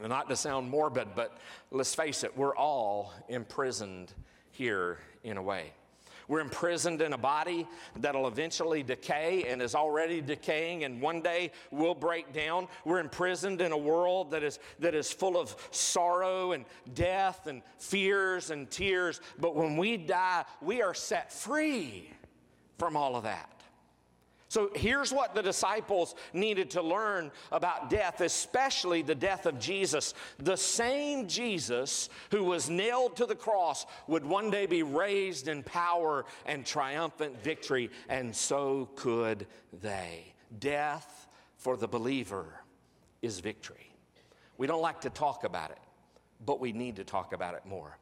[0.00, 1.38] Not to sound morbid, but
[1.70, 4.12] let's face it, we're all imprisoned
[4.50, 5.72] here in a way.
[6.28, 7.66] We're imprisoned in a body
[7.96, 12.66] that'll eventually decay and is already decaying and one day will break down.
[12.84, 17.62] We're imprisoned in a world that is, that is full of sorrow and death and
[17.78, 19.20] fears and tears.
[19.38, 22.10] But when we die, we are set free
[22.78, 23.55] from all of that.
[24.56, 30.14] So here's what the disciples needed to learn about death, especially the death of Jesus.
[30.38, 35.62] The same Jesus who was nailed to the cross would one day be raised in
[35.62, 39.46] power and triumphant victory, and so could
[39.82, 40.32] they.
[40.58, 41.28] Death
[41.58, 42.62] for the believer
[43.20, 43.92] is victory.
[44.56, 45.80] We don't like to talk about it,
[46.46, 47.98] but we need to talk about it more.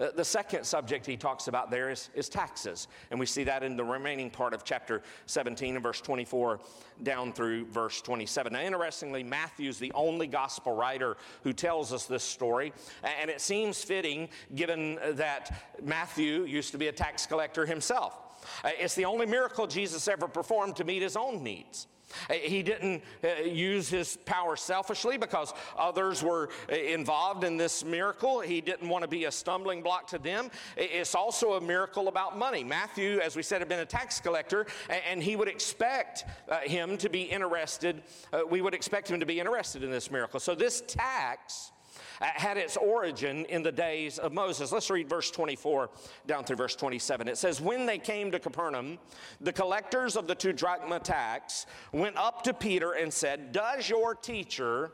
[0.00, 2.88] Uh, The second subject he talks about there is, is taxes.
[3.10, 6.60] And we see that in the remaining part of chapter 17 and verse 24
[7.02, 8.52] down through verse 27.
[8.52, 12.72] Now, interestingly, Matthew's the only gospel writer who tells us this story.
[13.02, 18.16] And it seems fitting given that Matthew used to be a tax collector himself.
[18.64, 21.86] Uh, It's the only miracle Jesus ever performed to meet his own needs.
[22.28, 27.84] Uh, He didn't uh, use his power selfishly because others were uh, involved in this
[27.84, 28.40] miracle.
[28.40, 30.50] He didn't want to be a stumbling block to them.
[30.76, 32.64] It's also a miracle about money.
[32.64, 34.66] Matthew, as we said, had been a tax collector,
[35.08, 36.24] and he would expect
[36.64, 38.02] him to be interested.
[38.48, 40.40] We would expect him to be interested in this miracle.
[40.40, 41.72] So this tax
[42.20, 44.72] Uh, had its origin in the days of Moses.
[44.72, 45.88] Let's read verse 24
[46.26, 47.28] down through verse 27.
[47.28, 48.98] It says, When they came to Capernaum,
[49.40, 54.14] the collectors of the two drachma tax went up to Peter and said, Does your
[54.14, 54.92] teacher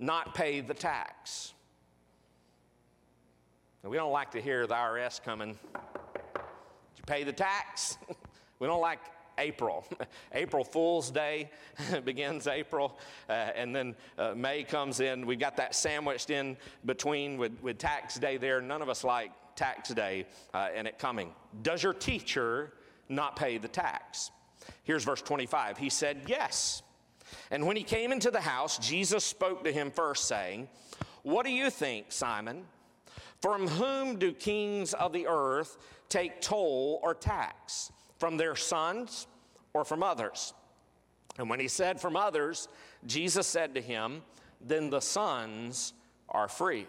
[0.00, 1.54] not pay the tax?
[3.84, 5.52] Now, we don't like to hear the IRS coming.
[5.52, 7.96] Did you pay the tax?
[8.58, 8.98] we don't like
[9.38, 9.86] April.
[10.32, 11.50] April Fool's Day
[12.04, 15.26] begins April, uh, and then uh, May comes in.
[15.26, 18.60] We've got that sandwiched in between with, with tax day there.
[18.60, 21.32] None of us like tax day uh, and it coming.
[21.62, 22.72] Does your teacher
[23.08, 24.30] not pay the tax?
[24.84, 25.78] Here's verse 25.
[25.78, 26.82] He said, Yes.
[27.50, 30.68] And when he came into the house, Jesus spoke to him first, saying,
[31.22, 32.64] What do you think, Simon?
[33.42, 35.76] From whom do kings of the earth
[36.08, 37.92] take toll or tax?
[38.18, 39.26] From their sons
[39.74, 40.54] or from others?
[41.38, 42.68] And when he said from others,
[43.06, 44.22] Jesus said to him,
[44.60, 45.92] Then the sons
[46.28, 46.86] are free.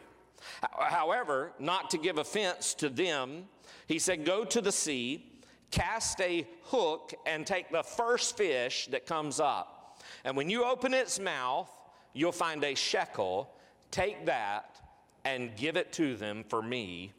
[0.62, 3.46] However, not to give offense to them,
[3.88, 9.06] he said, Go to the sea, cast a hook, and take the first fish that
[9.06, 10.00] comes up.
[10.24, 11.70] And when you open its mouth,
[12.14, 13.50] you'll find a shekel.
[13.92, 14.80] Take that
[15.26, 17.14] and give it to them for me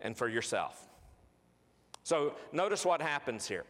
[0.00, 0.88] and for yourself.
[2.04, 3.64] So notice what happens here.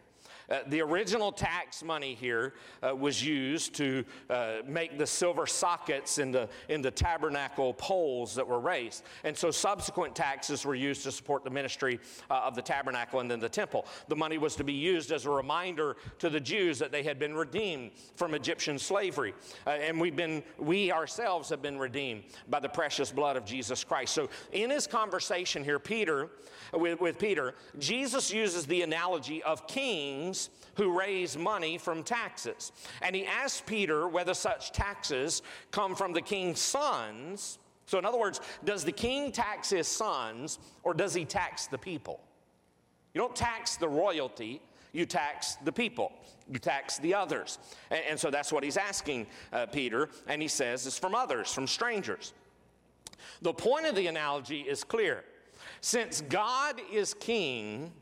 [0.50, 6.18] Uh, the original tax money here uh, was used to uh, make the silver sockets
[6.18, 9.04] in the, in the tabernacle poles that were raised.
[9.24, 11.98] And so subsequent taxes were used to support the ministry
[12.30, 13.86] uh, of the tabernacle and then the temple.
[14.08, 17.18] The money was to be used as a reminder to the Jews that they had
[17.18, 19.34] been redeemed from Egyptian slavery.
[19.66, 23.82] Uh, and we've been, we ourselves have been redeemed by the precious blood of Jesus
[23.82, 24.14] Christ.
[24.14, 26.28] So in his conversation here, Peter,
[26.72, 30.33] with, with Peter, Jesus uses the analogy of kings
[30.76, 32.72] who raise money from taxes.
[33.02, 37.58] And he asks Peter whether such taxes come from the king's sons.
[37.86, 41.78] So, in other words, does the king tax his sons or does he tax the
[41.78, 42.20] people?
[43.12, 44.60] You don't tax the royalty,
[44.92, 46.12] you tax the people,
[46.50, 47.58] you tax the others.
[47.90, 51.52] And, and so that's what he's asking uh, Peter, and he says it's from others,
[51.52, 52.32] from strangers.
[53.42, 55.24] The point of the analogy is clear.
[55.80, 57.92] Since God is king,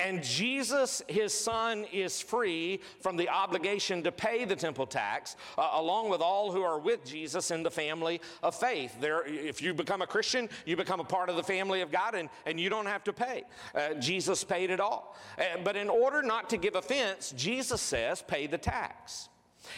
[0.00, 5.70] and Jesus, his son, is free from the obligation to pay the temple tax, uh,
[5.74, 8.96] along with all who are with Jesus in the family of faith.
[9.00, 12.16] There, if you become a Christian, you become a part of the family of God,
[12.16, 13.44] and, and you don't have to pay.
[13.72, 15.16] Uh, Jesus paid it all.
[15.38, 19.28] Uh, but in order not to give offense, Jesus says, pay the tax.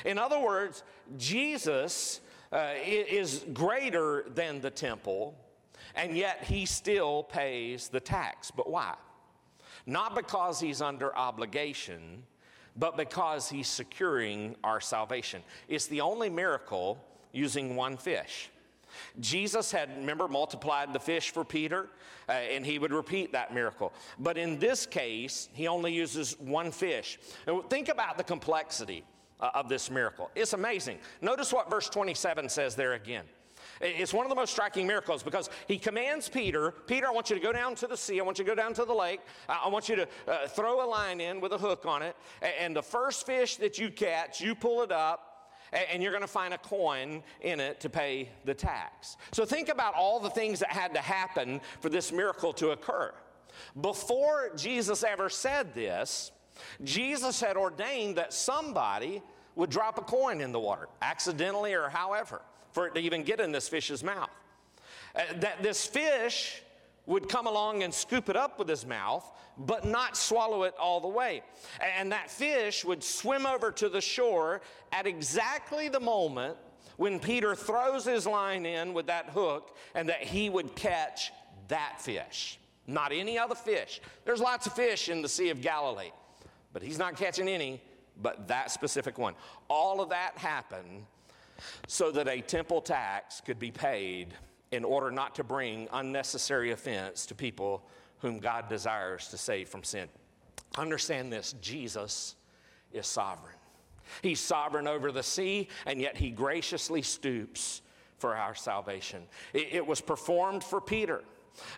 [0.06, 0.82] In other words,
[1.18, 2.20] Jesus
[2.52, 5.34] uh, is greater than the temple,
[5.94, 8.50] and yet he still pays the tax.
[8.50, 8.94] But why?
[9.86, 12.22] Not because he's under obligation,
[12.76, 15.42] but because he's securing our salvation.
[15.68, 16.98] It's the only miracle
[17.32, 18.50] using one fish.
[19.20, 21.88] Jesus had, remember, multiplied the fish for Peter,
[22.28, 23.92] uh, and he would repeat that miracle.
[24.18, 27.18] But in this case, he only uses one fish.
[27.46, 29.04] Now, think about the complexity
[29.40, 30.30] uh, of this miracle.
[30.34, 30.98] It's amazing.
[31.20, 33.24] Notice what verse 27 says there again.
[33.80, 37.36] It's one of the most striking miracles because he commands Peter, Peter, I want you
[37.36, 38.20] to go down to the sea.
[38.20, 39.20] I want you to go down to the lake.
[39.48, 42.16] I want you to uh, throw a line in with a hook on it.
[42.60, 46.28] And the first fish that you catch, you pull it up and you're going to
[46.28, 49.16] find a coin in it to pay the tax.
[49.32, 53.12] So think about all the things that had to happen for this miracle to occur.
[53.80, 56.30] Before Jesus ever said this,
[56.84, 59.22] Jesus had ordained that somebody
[59.54, 62.42] would drop a coin in the water, accidentally or however,
[62.76, 64.28] for it to even get in this fish's mouth.
[65.14, 66.60] Uh, that this fish
[67.06, 69.24] would come along and scoop it up with his mouth,
[69.56, 71.42] but not swallow it all the way.
[71.80, 74.60] And that fish would swim over to the shore
[74.92, 76.58] at exactly the moment
[76.98, 81.32] when Peter throws his line in with that hook and that he would catch
[81.68, 84.02] that fish, not any other fish.
[84.26, 86.12] There's lots of fish in the Sea of Galilee,
[86.74, 87.80] but he's not catching any
[88.20, 89.34] but that specific one.
[89.70, 91.06] All of that happened
[91.86, 94.34] so that a temple tax could be paid
[94.72, 97.86] in order not to bring unnecessary offense to people
[98.18, 100.08] whom God desires to save from sin.
[100.76, 102.34] Understand this Jesus
[102.92, 103.54] is sovereign.
[104.22, 107.82] He's sovereign over the sea, and yet he graciously stoops
[108.18, 109.22] for our salvation.
[109.52, 111.22] It, it was performed for Peter.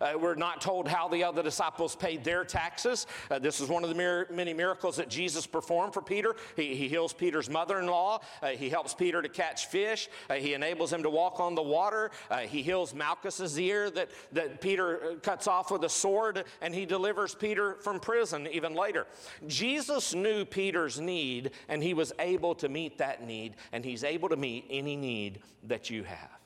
[0.01, 3.07] Uh, we're not told how the other disciples paid their taxes.
[3.31, 6.35] Uh, this is one of the mir- many miracles that Jesus performed for Peter.
[6.57, 10.35] He, he heals Peter's mother in law, uh, he helps Peter to catch fish, Uh,
[10.35, 14.61] he enables him to walk on the water, Uh, he heals Malchus's ear that, that
[14.61, 19.07] Peter uh, cuts off with a sword, and he delivers Peter from prison even later.
[19.47, 24.29] Jesus knew Peter's need, and he was able to meet that need, and he's able
[24.29, 26.39] to meet any need that you have.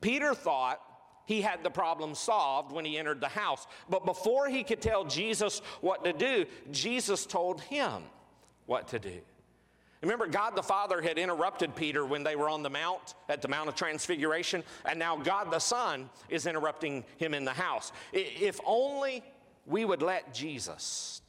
[0.00, 0.80] Peter thought
[1.26, 3.66] he had the problem solved when he entered the house.
[3.90, 8.02] But before he could tell Jesus what to do, Jesus told him
[8.64, 9.20] what to do.
[10.02, 13.48] Remember, God the Father had interrupted Peter when they were on the Mount, at the
[13.48, 17.92] Mount of Transfiguration, and now God the Son is interrupting him in the house.
[18.12, 19.24] If only
[19.66, 21.22] we would let Jesus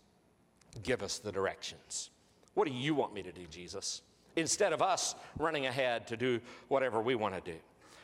[0.83, 2.11] give us the directions.
[2.53, 4.01] What do you want me to do, Jesus?
[4.35, 7.57] Instead of us running ahead to do whatever we want to do,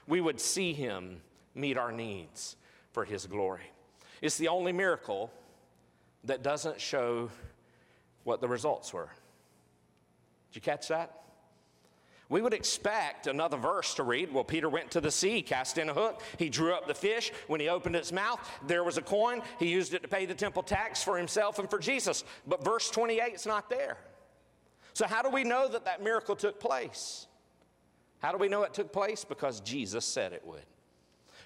[0.08, 1.22] we would see him
[1.56, 2.56] meet our needs
[2.92, 3.72] for his glory.
[4.22, 5.32] It's the only miracle
[6.24, 7.30] that doesn't show
[8.24, 9.10] what the results were.
[10.52, 11.24] Did you catch that?
[12.30, 14.34] We would expect another verse to read.
[14.34, 16.22] Well, Peter went to the sea, cast in a hook.
[16.40, 17.32] He drew up the fish.
[17.48, 19.42] When he opened its mouth, there was a coin.
[19.60, 22.24] He used it to pay the temple tax for himself and for Jesus.
[22.48, 23.98] But verse 28 is not there.
[24.94, 27.28] So, how do we know that that miracle took place?
[28.20, 29.26] How do we know it took place?
[29.26, 30.66] Because Jesus said it would.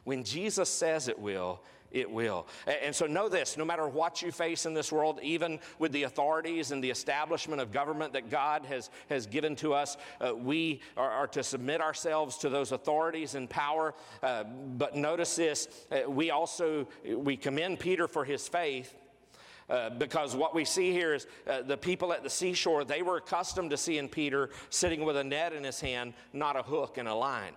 [0.07, 1.59] When Jesus says it will,
[1.91, 2.47] it will.
[2.81, 6.03] And so know this no matter what you face in this world, even with the
[6.03, 10.79] authorities and the establishment of government that God has, has given to us, uh, we
[10.95, 13.95] are, are to submit ourselves to those authorities and power.
[14.23, 18.95] Uh, but notice this uh, we also we commend Peter for his faith.
[19.69, 23.17] Uh, because what we see here is uh, the people at the seashore, they were
[23.17, 27.09] accustomed to seeing Peter sitting with a net in his hand, not a hook and
[27.09, 27.51] a line.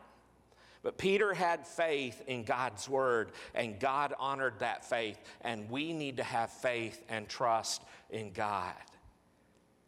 [0.82, 5.18] But Peter had faith in God's word, and God honored that faith.
[5.42, 8.72] And we need to have faith and trust in God.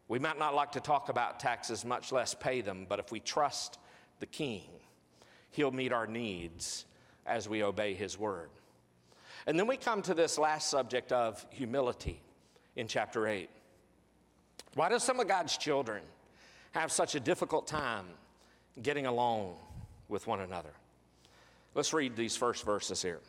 [0.09, 3.20] We might not like to talk about taxes, much less pay them, but if we
[3.20, 3.78] trust
[4.20, 4.64] the King,
[5.51, 6.84] He'll meet our needs
[7.24, 8.51] as we obey His word.
[9.47, 12.20] And then we come to this last subject of humility
[12.76, 13.49] in chapter 8.
[14.74, 16.03] Why do some of God's children
[16.72, 18.07] have such a difficult time
[18.82, 19.57] getting along
[20.09, 20.72] with one another?
[21.75, 23.20] Let's read these first verses here.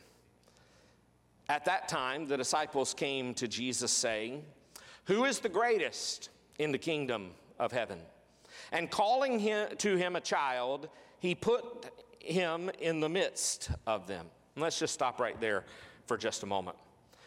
[1.49, 4.43] At that time, the disciples came to Jesus saying,
[5.05, 6.29] Who is the greatest
[6.59, 7.99] in the kingdom of heaven?
[8.71, 10.89] And calling him, to him a child,
[11.19, 11.89] he put
[12.19, 14.25] him in the midst of them.
[14.55, 15.65] And let's just stop right there
[16.05, 16.77] for just a moment.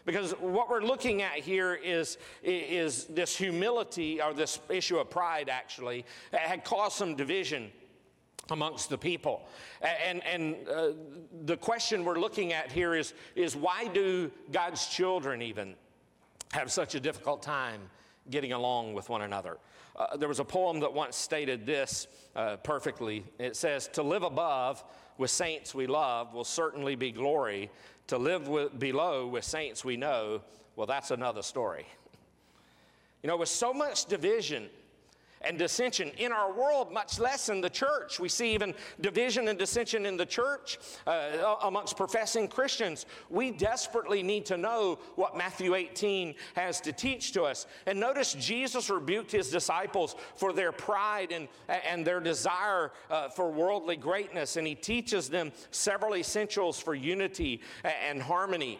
[0.04, 5.48] Because what we're looking at here is, is this humility, or this issue of pride
[5.48, 7.72] actually, had caused some division
[8.50, 9.48] amongst the people.
[9.82, 10.88] And, and uh,
[11.44, 15.74] the question we're looking at here is, is why do God's children even
[16.52, 17.80] have such a difficult time
[18.30, 19.58] getting along with one another?
[19.96, 23.24] Uh, there was a poem that once stated this uh, perfectly.
[23.38, 24.84] It says, To live above
[25.18, 27.70] with saints we love will certainly be glory.
[28.08, 30.42] To live with, below with saints we know,
[30.76, 31.86] well, that's another story.
[33.22, 34.68] You know, with so much division
[35.46, 38.18] and dissension in our world, much less in the church.
[38.18, 43.06] We see even division and dissension in the church uh, amongst professing Christians.
[43.30, 47.66] We desperately need to know what Matthew 18 has to teach to us.
[47.86, 53.50] And notice Jesus rebuked his disciples for their pride and, and their desire uh, for
[53.50, 58.78] worldly greatness, and he teaches them several essentials for unity and harmony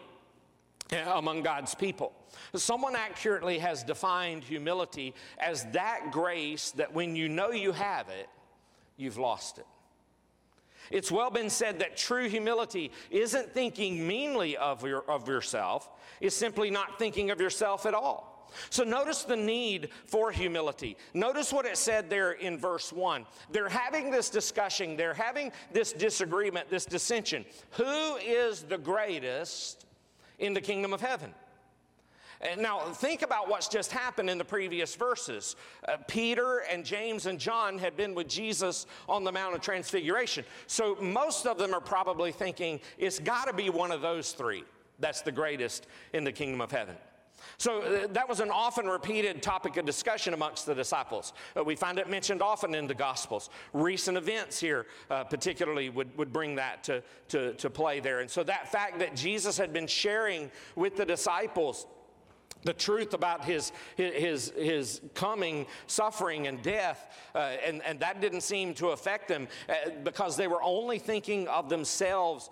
[0.91, 2.13] among God's people.
[2.55, 8.29] Someone accurately has defined humility as that grace that when you know you have it,
[8.95, 9.65] you've lost it.
[10.89, 15.89] It's well been said that true humility isn't thinking meanly of, your, of yourself,
[16.21, 18.33] it's simply not thinking of yourself at all.
[18.69, 20.95] So notice the need for humility.
[21.13, 23.25] Notice what it said there in verse 1.
[23.51, 27.45] They're having this discussion, they're having this disagreement, this dissension.
[27.71, 29.86] Who is the greatest
[30.39, 31.33] in the kingdom of heaven?
[32.39, 35.55] And now, think about what's just happened in the previous verses.
[35.87, 40.45] Uh, Peter and James and John had been with Jesus on the Mount of Transfiguration.
[40.67, 44.63] So, most of them are probably thinking it's got to be one of those three
[44.99, 46.95] that's the greatest in the kingdom of heaven.
[47.57, 51.33] So uh, that was an often repeated topic of discussion amongst the disciples.
[51.55, 53.49] Uh, we find it mentioned often in the Gospels.
[53.73, 58.19] Recent events here, uh, particularly, would, would bring that to, to, to play there.
[58.19, 61.87] And so that fact that Jesus had been sharing with the disciples
[62.63, 68.41] the truth about his, his, his coming suffering and death, uh, and, and that didn't
[68.41, 72.49] seem to affect them uh, because they were only thinking of themselves.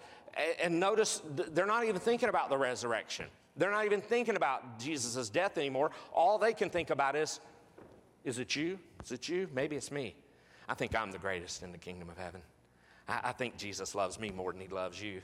[0.62, 1.22] And notice,
[1.54, 3.26] they're not even thinking about the resurrection.
[3.58, 5.91] They're not even thinking about Jesus' death anymore.
[6.12, 7.39] All they can think about is,
[8.24, 8.78] is it you?
[9.03, 9.47] Is it you?
[9.53, 10.16] Maybe it's me.
[10.68, 12.41] I think I'm the greatest in the kingdom of heaven.
[13.08, 15.22] I, I think Jesus loves me more than he loves you.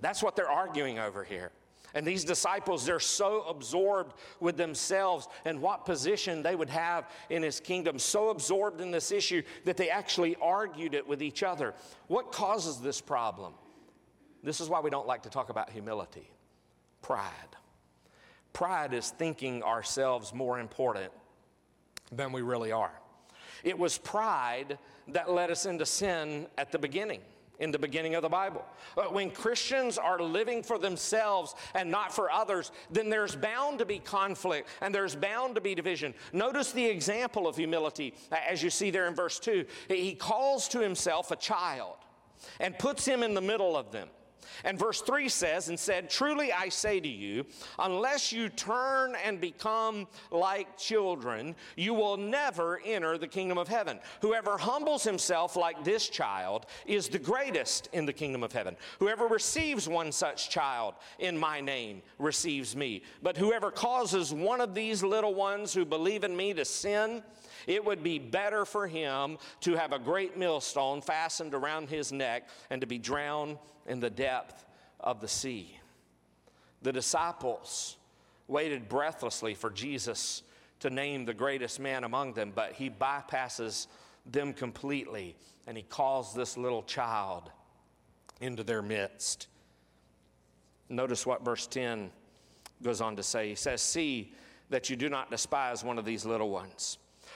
[0.00, 1.50] That's what they're arguing over here.
[1.94, 7.42] And these disciples, they're so absorbed with themselves and what position they would have in
[7.42, 11.74] his kingdom, so absorbed in this issue that they actually argued it with each other.
[12.06, 13.52] What causes this problem?
[14.42, 16.28] This is why we don't like to talk about humility
[17.02, 17.56] pride.
[18.52, 21.12] Pride is thinking ourselves more important
[22.10, 22.92] than we really are.
[23.64, 24.78] It was pride
[25.08, 27.20] that led us into sin at the beginning
[27.58, 28.64] in the beginning of the Bible.
[29.10, 34.00] When Christians are living for themselves and not for others, then there's bound to be
[34.00, 36.12] conflict and there's bound to be division.
[36.32, 38.14] Notice the example of humility
[38.48, 39.64] as you see there in verse 2.
[39.88, 41.96] He calls to himself a child
[42.58, 44.08] and puts him in the middle of them.
[44.64, 47.44] And verse 3 says, And said, Truly I say to you,
[47.78, 53.98] unless you turn and become like children, you will never enter the kingdom of heaven.
[54.20, 58.76] Whoever humbles himself like this child is the greatest in the kingdom of heaven.
[58.98, 63.02] Whoever receives one such child in my name receives me.
[63.22, 67.22] But whoever causes one of these little ones who believe in me to sin,
[67.66, 72.48] it would be better for him to have a great millstone fastened around his neck
[72.70, 74.64] and to be drowned in the depth
[75.00, 75.78] of the sea.
[76.82, 77.96] The disciples
[78.48, 80.42] waited breathlessly for Jesus
[80.80, 83.86] to name the greatest man among them, but he bypasses
[84.30, 85.36] them completely
[85.66, 87.50] and he calls this little child
[88.40, 89.46] into their midst.
[90.88, 92.10] Notice what verse 10
[92.82, 93.48] goes on to say.
[93.48, 94.34] He says, See
[94.70, 96.98] that you do not despise one of these little ones.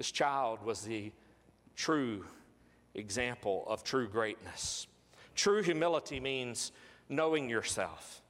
[0.00, 1.12] This child was the
[1.76, 2.24] true
[2.94, 4.86] example of true greatness.
[5.34, 6.72] True humility means
[7.10, 8.22] knowing yourself.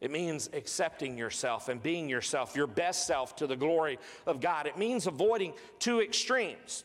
[0.00, 4.68] It means accepting yourself and being yourself, your best self to the glory of God.
[4.68, 6.84] It means avoiding two extremes.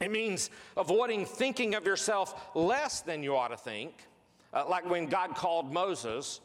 [0.00, 0.48] It means
[0.78, 3.92] avoiding thinking of yourself less than you ought to think,
[4.54, 6.40] uh, like when God called Moses,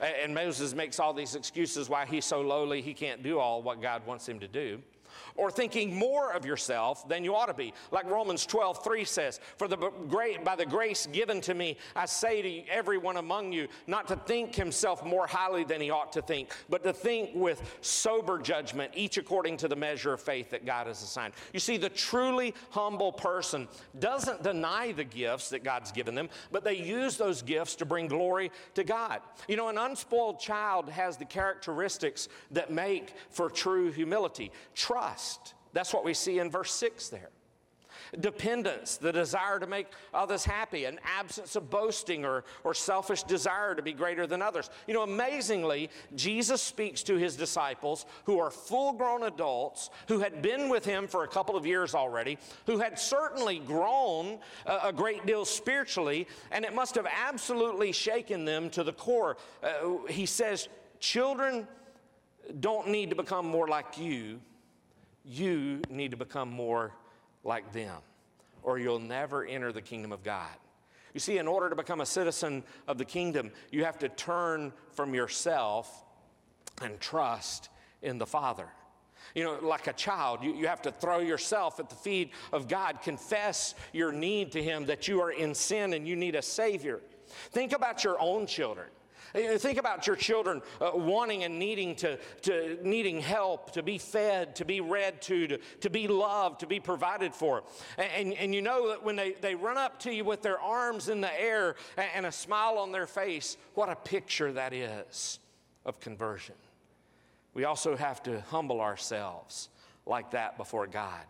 [0.00, 3.80] and Moses makes all these excuses why he's so lowly he can't do all what
[3.80, 4.82] God wants him to do
[5.36, 7.72] or thinking more of yourself than you ought to be.
[7.90, 12.06] Like Romans 12, 3 says, For the great, by the grace given to me, I
[12.06, 16.22] say to everyone among you, not to think himself more highly than he ought to
[16.22, 20.66] think, but to think with sober judgment, each according to the measure of faith that
[20.66, 21.34] God has assigned.
[21.52, 23.68] You see, the truly humble person
[23.98, 28.06] doesn't deny the gifts that God's given them, but they use those gifts to bring
[28.06, 29.20] glory to God.
[29.48, 34.52] You know, an unspoiled child has the characteristics that make for true humility.
[34.74, 35.54] Trust trust.
[35.72, 37.30] That's what we see in verse 6 there.
[38.20, 43.74] Dependence, the desire to make others happy, an absence of boasting or, or selfish desire
[43.74, 44.68] to be greater than others.
[44.86, 50.42] You know, amazingly, Jesus speaks to his disciples who are full grown adults who had
[50.42, 54.92] been with him for a couple of years already, who had certainly grown a, a
[54.92, 59.38] great deal spiritually, and it must have absolutely shaken them to the core.
[59.62, 60.68] Uh, he says,
[61.00, 61.66] Children
[62.60, 64.40] don't need to become more like you
[65.24, 66.92] you need to become more
[67.44, 67.96] like them,
[68.62, 70.50] or you'll never enter the kingdom of God.
[71.14, 74.72] You see, in order to become a citizen of the kingdom, you have to turn
[74.92, 76.04] from yourself
[76.80, 77.68] and trust
[78.00, 78.66] in the Father.
[79.34, 82.66] You know, like a child, you, you have to throw yourself at the feet of
[82.66, 86.42] God, confess your need to Him, that you are in sin and you need a
[86.42, 87.00] Savior.
[87.50, 88.88] Think about your own children.
[89.32, 94.56] Think about your children uh, wanting and needing to, to needing help, to be fed,
[94.56, 97.62] to be read to, to, to be loved, to be provided for.
[97.96, 100.60] And, and, and you know that when they, they run up to you with their
[100.60, 104.72] arms in the air and, and a smile on their face, what a picture that
[104.72, 105.38] is
[105.84, 106.56] of conversion.
[107.54, 109.68] We also have to humble ourselves
[110.06, 111.20] like that before God.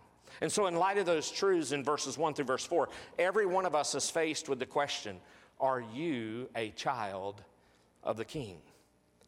[0.41, 2.89] And so, in light of those truths in verses 1 through verse 4,
[3.19, 5.19] every one of us is faced with the question
[5.61, 7.45] Are you a child
[8.03, 8.59] of the King?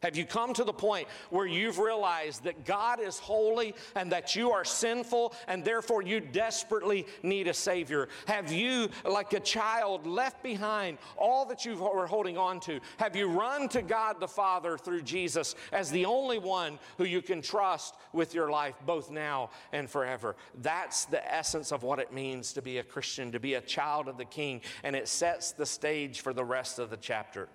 [0.05, 4.35] Have you come to the point where you've realized that God is holy and that
[4.35, 8.09] you are sinful and therefore you desperately need a Savior?
[8.27, 12.79] Have you, like a child, left behind all that you were holding on to?
[12.97, 17.23] Have you run to God the Father through Jesus as the only one who you
[17.23, 20.35] can trust with your life, both now and forever?
[20.61, 24.07] That's the essence of what it means to be a Christian, to be a child
[24.07, 27.49] of the King, and it sets the stage for the rest of the chapter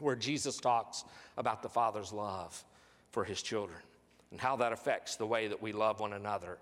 [0.00, 1.04] where Jesus talks
[1.36, 2.64] about the Father's love
[3.10, 3.78] for his children
[4.30, 6.58] and how that affects the way that we love one another,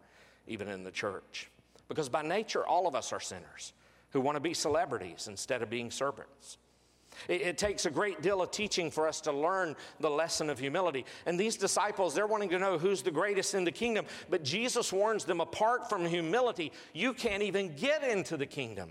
[0.47, 1.51] even in the church.
[1.89, 3.72] Because by nature, all of us are sinners
[4.11, 6.59] who want to be celebrities instead of being servants.
[7.26, 10.59] It, it takes a great deal of teaching for us to learn the lesson of
[10.59, 11.05] humility.
[11.26, 14.07] And these disciples, they're wanting to know who's the greatest in the kingdom.
[14.30, 18.91] But Jesus warns them apart from humility, you can't even get into the kingdom.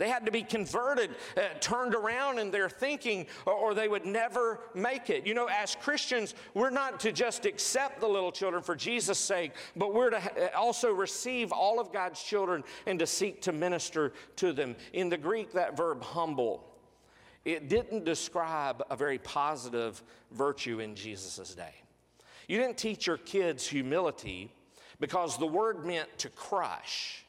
[0.00, 4.06] They had to be converted, uh, turned around in their thinking, or, or, they would
[4.06, 5.26] never make it.
[5.26, 9.52] You know, as Christians, we're not to just accept the little children for Jesus' sake,
[9.76, 14.14] but we're to ha- also receive all of God's children and to seek to minister
[14.36, 14.74] to them.
[14.94, 16.64] In the Greek, that verb humble,
[17.44, 21.74] it didn't describe a very positive virtue in Jesus' day.
[22.48, 24.50] You didn't teach your kids humility
[24.98, 27.26] because the word meant to crush.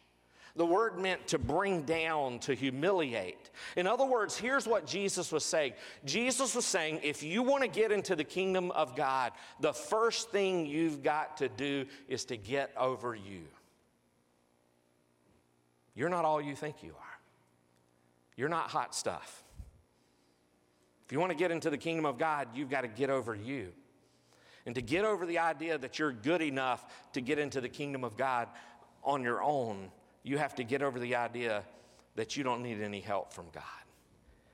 [0.56, 3.50] The word meant to bring down, to humiliate.
[3.78, 5.74] In other words, here's what Jesus was saying
[6.04, 10.30] Jesus was saying, if you want to get into the kingdom of God, the first
[10.30, 13.44] thing you've got to do is to get over you.
[15.96, 17.20] You're not all you think you are,
[18.36, 19.44] you're not hot stuff.
[21.06, 23.36] If you want to get into the kingdom of God, you've got to get over
[23.36, 23.74] you.
[24.66, 28.06] And to get over the idea that you're good enough to get into the kingdom
[28.06, 28.48] of God
[29.04, 29.92] on your own
[30.24, 31.64] you have to get over the idea
[32.16, 33.64] that you don't need any help from God.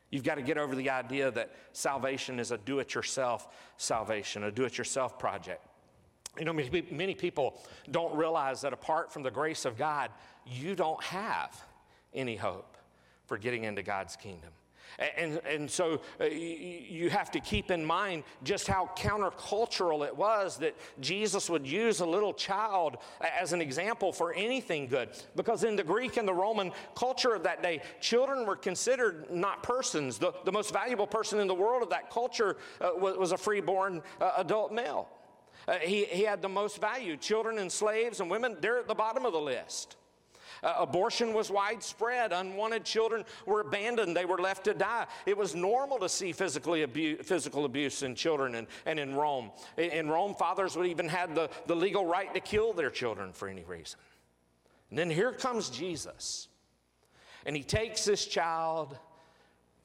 [0.10, 3.48] You've got to get over the idea that salvation is a do it yourself
[3.78, 5.66] salvation, a do it yourself project.
[6.40, 7.60] You know, many people
[7.92, 10.12] don't realize that apart from the grace of God,
[10.46, 11.62] you don't have
[12.14, 12.78] any hope
[13.26, 14.52] for getting into God's kingdom.
[15.00, 20.58] And, and so uh, you have to keep in mind just how countercultural it was
[20.58, 25.10] that Jesus would use a little child as an example for anything good.
[25.36, 29.62] Because in the Greek and the Roman culture of that day, children were considered not
[29.62, 30.18] persons.
[30.18, 33.38] The, the most valuable person in the world of that culture uh, was, was, a
[33.38, 35.10] freeborn uh, adult male.
[35.68, 37.18] Uh, he, he had the most value.
[37.18, 39.96] Children and slaves and women, they're at the bottom of the list.
[40.64, 42.32] Uh, abortion was widespread.
[42.32, 44.16] Unwanted children were abandoned.
[44.16, 45.08] They were left to die.
[45.26, 49.52] It was normal to see physically abu- physical abuse in children and, and in Rome.
[49.78, 53.34] In, in Rome, fathers would even have the, the legal right to kill their children
[53.34, 54.00] for any reason.
[54.90, 56.48] And then here comes Jesus.
[57.46, 58.98] And he takes this child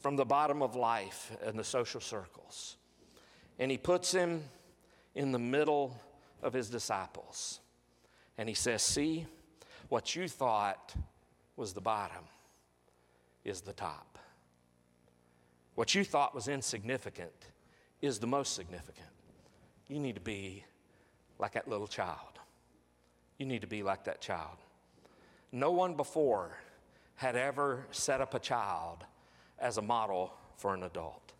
[0.01, 2.77] from the bottom of life and the social circles.
[3.59, 4.43] And he puts him
[5.15, 5.97] in the middle
[6.43, 7.61] of his disciples.
[8.37, 9.27] And he says, See,
[9.93, 10.95] what you thought
[11.55, 12.25] was the bottom
[13.45, 14.19] is the top.
[15.75, 17.51] What you thought was insignificant
[18.01, 19.11] is the most significant.
[19.89, 20.65] You need to be
[21.39, 22.41] like that little child.
[23.37, 24.57] You need to be like that child.
[25.53, 26.57] No one before
[27.17, 29.05] had ever set up a child
[29.59, 31.35] as a model for an adult.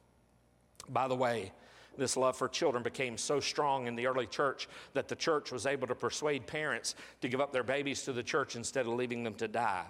[0.91, 1.53] By the way,
[1.97, 5.67] this love for children became so strong in the early church that the church was
[5.67, 9.23] able to persuade parents to give up their babies to the church instead of leaving
[9.23, 9.85] them to die,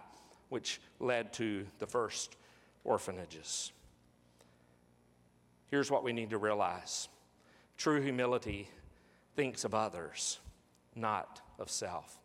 [0.49, 2.37] which led to the first
[2.85, 3.73] orphanages.
[5.71, 7.09] Here's what we need to realize
[7.77, 8.69] true humility
[9.35, 10.39] thinks of others,
[10.95, 12.22] not of self.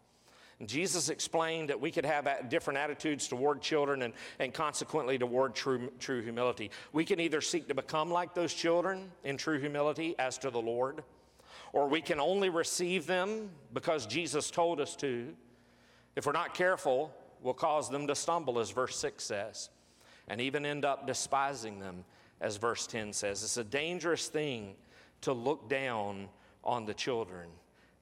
[0.66, 5.91] Jesus explained that we could have different attitudes toward children and, and consequently toward true,
[5.99, 6.72] true humility.
[6.93, 10.60] We can either seek to become like those children in true humility as to the
[10.60, 11.03] Lord,
[11.74, 15.36] or we can only receive them because Jesus told us to.
[16.16, 19.70] If we're not careful, we'll cause them to stumble, as verse 6 says.
[20.28, 22.03] and even end up despising them,
[22.41, 23.43] as verse 10 says.
[23.43, 24.76] It's a dangerous thing
[25.22, 26.30] to look down
[26.64, 27.47] on the children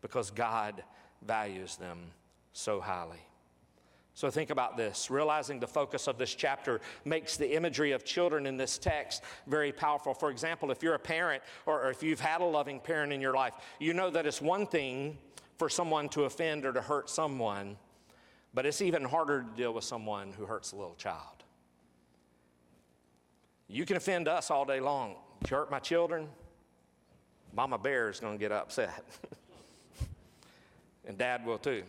[0.02, 0.84] because God
[1.22, 2.00] values them
[2.56, 3.20] so highly.
[4.14, 5.12] So think about this.
[5.12, 9.74] Realizing the focus of this chapter makes the imagery of children in this text very
[9.74, 10.14] powerful.
[10.14, 13.34] For example, if you're a parent or if you've had a loving parent in your
[13.34, 15.18] life, you know that it's one thing
[15.58, 17.76] for someone to offend or to hurt someone,
[18.54, 21.44] but it's even harder to deal with someone who hurts a little child.
[23.68, 25.16] You can offend us all day long.
[25.50, 26.30] You hurt my children,
[27.54, 29.04] Mama Bear is going to get upset.
[31.06, 31.84] and Dad will too.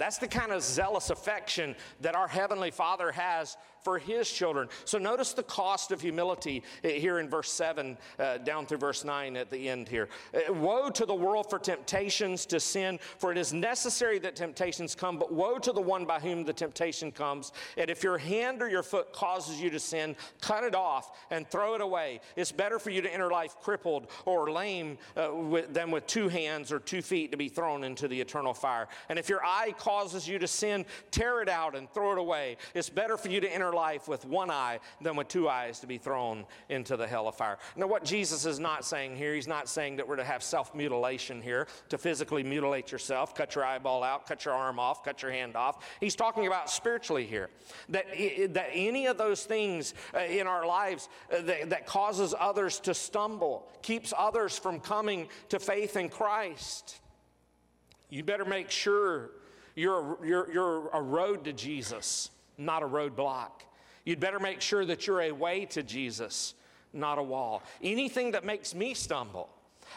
[0.00, 4.68] That's the kind of zealous affection that our Heavenly Father has for His children.
[4.84, 9.04] So notice the cost of humility eh, here in verse 7 uh, down through verse
[9.04, 10.08] 9 at the end here.
[10.34, 14.94] Uh, woe to the world for temptations to sin, for it is necessary that temptations
[14.94, 17.52] come, but woe to the one by whom the temptation comes.
[17.76, 21.48] And if your hand or your foot causes you to sin, cut it off and
[21.48, 22.20] throw it away.
[22.36, 26.28] It's better for you to enter life crippled or lame uh, with, than with two
[26.28, 28.88] hands or two feet to be thrown into the eternal fire.
[29.08, 32.56] And if your eye causes you to sin, tear it out and throw it away.
[32.74, 35.86] It's better for you to enter life with one eye than with two eyes to
[35.86, 37.58] be thrown into the hell of fire.
[37.76, 40.74] Now, what Jesus is not saying here, he's not saying that we're to have self
[40.74, 45.22] mutilation here, to physically mutilate yourself, cut your eyeball out, cut your arm off, cut
[45.22, 45.84] your hand off.
[46.00, 47.50] He's talking about spiritually here.
[47.88, 48.06] That,
[48.54, 52.94] that any of those things uh, in our lives uh, that, that causes others to
[52.94, 56.98] stumble, keeps others from coming to faith in Christ,
[58.08, 59.30] you better make sure
[59.74, 63.62] you're, you're, you're a road to Jesus, not a roadblock.
[64.10, 66.54] You'd better make sure that you're a way to Jesus,
[66.92, 67.62] not a wall.
[67.80, 69.48] Anything that makes me stumble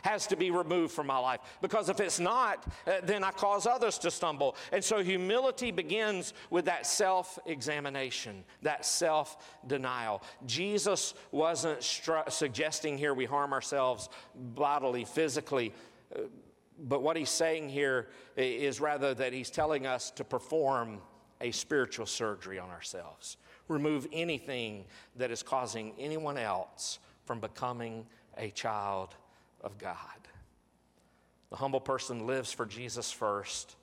[0.03, 3.65] has to be removed from my life because if it's not, uh, then I cause
[3.65, 4.56] others to stumble.
[4.72, 10.22] And so humility begins with that self examination, that self denial.
[10.45, 15.73] Jesus wasn't stru- suggesting here we harm ourselves bodily, physically.
[16.15, 16.19] Uh,
[16.77, 20.99] but what he's saying here is rather that he's telling us to perform
[21.41, 23.38] a spiritual surgery on ourselves.
[23.73, 24.85] Remove anything
[25.15, 28.05] that is causing anyone else from becoming
[28.37, 29.15] a child
[29.61, 29.97] of God.
[31.49, 33.75] The humble person lives for Jesus first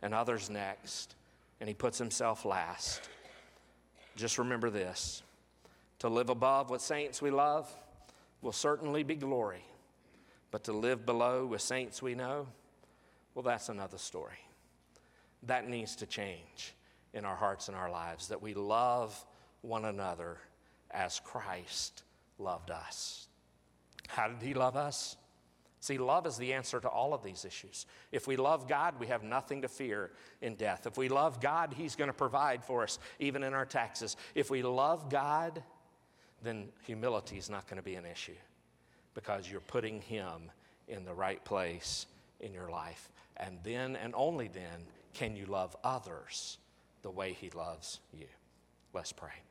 [0.00, 1.14] and others next,
[1.60, 3.02] and he puts himself last.
[4.16, 5.22] Just remember this
[5.98, 7.70] to live above with saints we love
[8.40, 9.64] will certainly be glory.
[10.50, 12.46] But to live below with saints we know,
[13.34, 14.38] well, that's another story.
[15.42, 16.74] That needs to change
[17.12, 19.24] in our hearts and our lives, that we love
[19.64, 20.38] one another
[20.90, 22.02] as Christ
[22.38, 23.28] loved us.
[24.08, 25.16] How did he love us?
[25.80, 27.84] See, love is the answer to all of these issues.
[28.10, 30.86] If we love God, we have nothing to fear in death.
[30.86, 34.16] If we love God, He's going to provide for us, even in our taxes.
[34.34, 35.62] If we love God,
[36.42, 38.32] then humility is not going to be an issue
[39.12, 40.50] because you're putting Him
[40.88, 42.06] in the right place
[42.40, 43.10] in your life.
[43.36, 46.56] And then and only then can you love others
[47.02, 48.26] the way He loves you.
[48.94, 49.43] Let's pray.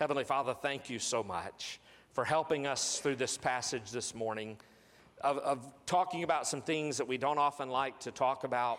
[0.00, 1.78] Heavenly Father, thank you so much
[2.14, 4.56] for helping us through this passage this morning
[5.20, 8.78] of, of talking about some things that we don't often like to talk about.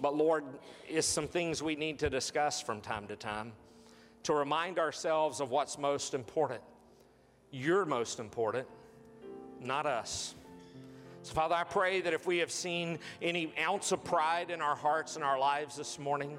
[0.00, 0.44] But Lord,
[0.88, 3.52] is some things we need to discuss from time to time
[4.22, 6.62] to remind ourselves of what's most important.
[7.50, 8.66] You're most important
[9.60, 10.34] not us.
[11.22, 14.74] So, Father, I pray that if we have seen any ounce of pride in our
[14.74, 16.38] hearts and our lives this morning,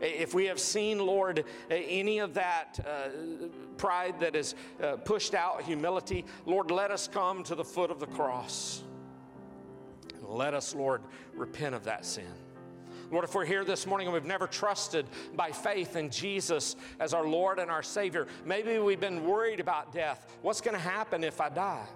[0.00, 3.08] if we have seen, Lord, any of that uh,
[3.76, 8.00] pride that has uh, pushed out humility, Lord, let us come to the foot of
[8.00, 8.82] the cross.
[10.22, 11.02] Let us, Lord,
[11.34, 12.24] repent of that sin.
[13.10, 15.06] Lord, if we're here this morning and we've never trusted
[15.36, 19.92] by faith in Jesus as our Lord and our Savior, maybe we've been worried about
[19.92, 20.36] death.
[20.42, 21.86] What's going to happen if I die?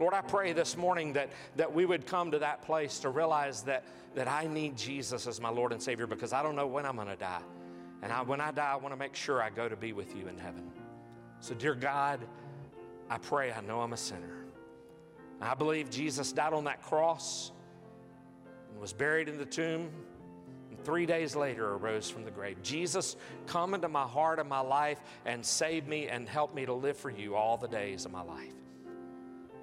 [0.00, 3.62] Lord, I pray this morning that, that we would come to that place to realize
[3.64, 6.86] that, that I need Jesus as my Lord and Savior because I don't know when
[6.86, 7.42] I'm going to die.
[8.02, 10.16] And I, when I die, I want to make sure I go to be with
[10.16, 10.72] you in heaven.
[11.40, 12.20] So, dear God,
[13.10, 14.46] I pray I know I'm a sinner.
[15.42, 17.52] I believe Jesus died on that cross
[18.70, 19.90] and was buried in the tomb.
[20.70, 22.62] And three days later arose from the grave.
[22.62, 23.16] Jesus,
[23.46, 26.96] come into my heart and my life and save me and help me to live
[26.96, 28.54] for you all the days of my life.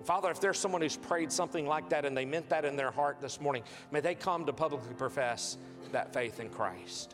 [0.08, 2.92] Father, if there's someone who's prayed something like that and they meant that in their
[2.92, 3.62] heart this morning,
[3.92, 5.58] may they come to publicly profess
[5.92, 7.14] that faith in Christ.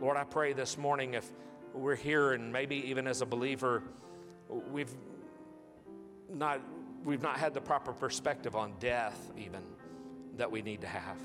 [0.00, 1.28] Lord, I pray this morning if
[1.72, 3.82] we're here and maybe even as a believer,
[4.70, 4.94] we've
[6.32, 6.60] not,
[7.04, 9.62] we've not had the proper perspective on death, even
[10.36, 11.18] that we need to have.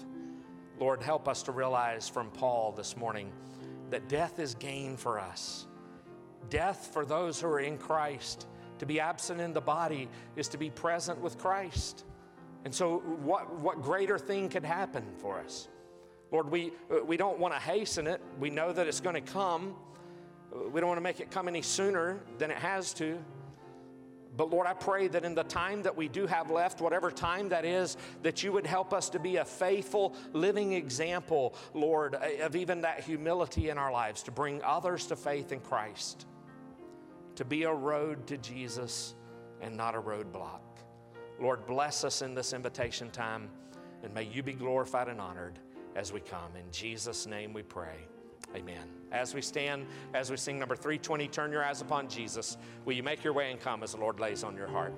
[0.79, 3.31] Lord, help us to realize from Paul this morning
[3.91, 5.67] that death is gain for us.
[6.49, 8.47] Death for those who are in Christ.
[8.79, 12.05] To be absent in the body is to be present with Christ.
[12.65, 15.67] And so, what, what greater thing could happen for us?
[16.31, 16.73] Lord, we,
[17.05, 18.21] we don't want to hasten it.
[18.39, 19.75] We know that it's going to come.
[20.71, 23.17] We don't want to make it come any sooner than it has to.
[24.37, 27.49] But Lord, I pray that in the time that we do have left, whatever time
[27.49, 32.55] that is, that you would help us to be a faithful, living example, Lord, of
[32.55, 36.25] even that humility in our lives, to bring others to faith in Christ,
[37.39, 39.15] to be a road to Jesus
[39.61, 40.59] and not a roadblock.
[41.39, 43.49] Lord, bless us in this invitation time,
[44.03, 45.57] and may you be glorified and honored
[45.95, 46.53] as we come.
[46.57, 47.95] In Jesus' name we pray.
[48.57, 48.89] Amen.
[49.13, 52.57] As we stand, as we sing number 320, turn your eyes upon Jesus.
[52.83, 54.93] Will you make your way and come as the Lord lays on your heart?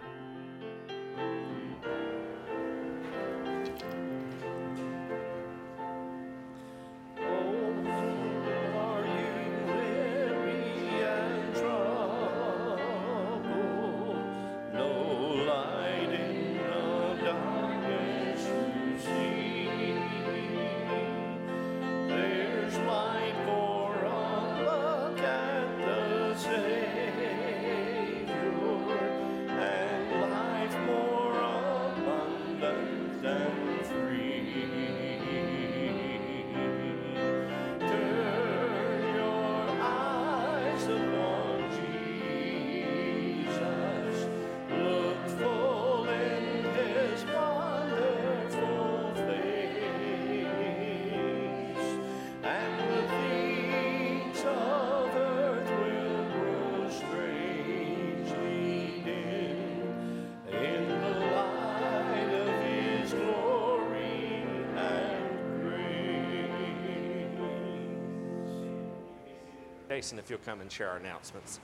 [70.02, 71.60] Jason, if you'll come and share our announcements.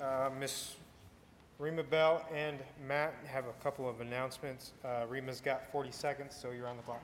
[0.00, 0.76] Uh, Miss
[1.58, 4.74] Rima Bell and Matt have a couple of announcements.
[4.84, 7.02] Uh, Rima's got 40 seconds, so you're on the clock.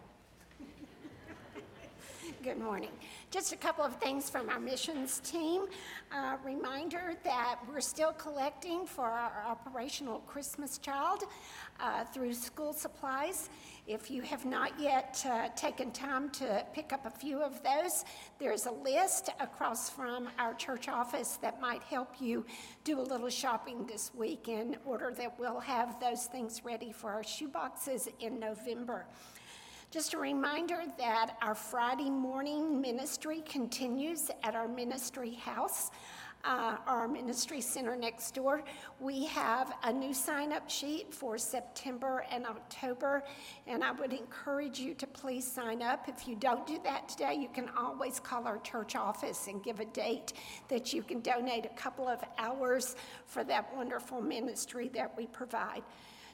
[2.47, 2.93] Good morning.
[3.32, 5.64] Just a couple of things from our missions team.
[6.12, 11.24] Uh, reminder that we're still collecting for our Operation Christmas Child
[11.81, 13.51] uh, through school supplies.
[13.89, 18.05] If you have not yet uh, taken time to pick up a few of those,
[18.39, 22.47] there's a list across from our church office that might help you
[22.85, 27.10] do a little shopping this week in order that we'll have those things ready for
[27.10, 29.05] our shoe boxes in November.
[29.92, 35.92] Just a reminder that our Friday morning ministry continues at our ministry house,
[36.44, 38.64] uh, our ministry center next door.
[38.98, 43.22] We have a new sign up sheet for September and October,
[43.68, 46.08] and I would encourage you to please sign up.
[46.08, 49.78] If you don't do that today, you can always call our church office and give
[49.78, 50.32] a date
[50.66, 55.84] that you can donate a couple of hours for that wonderful ministry that we provide.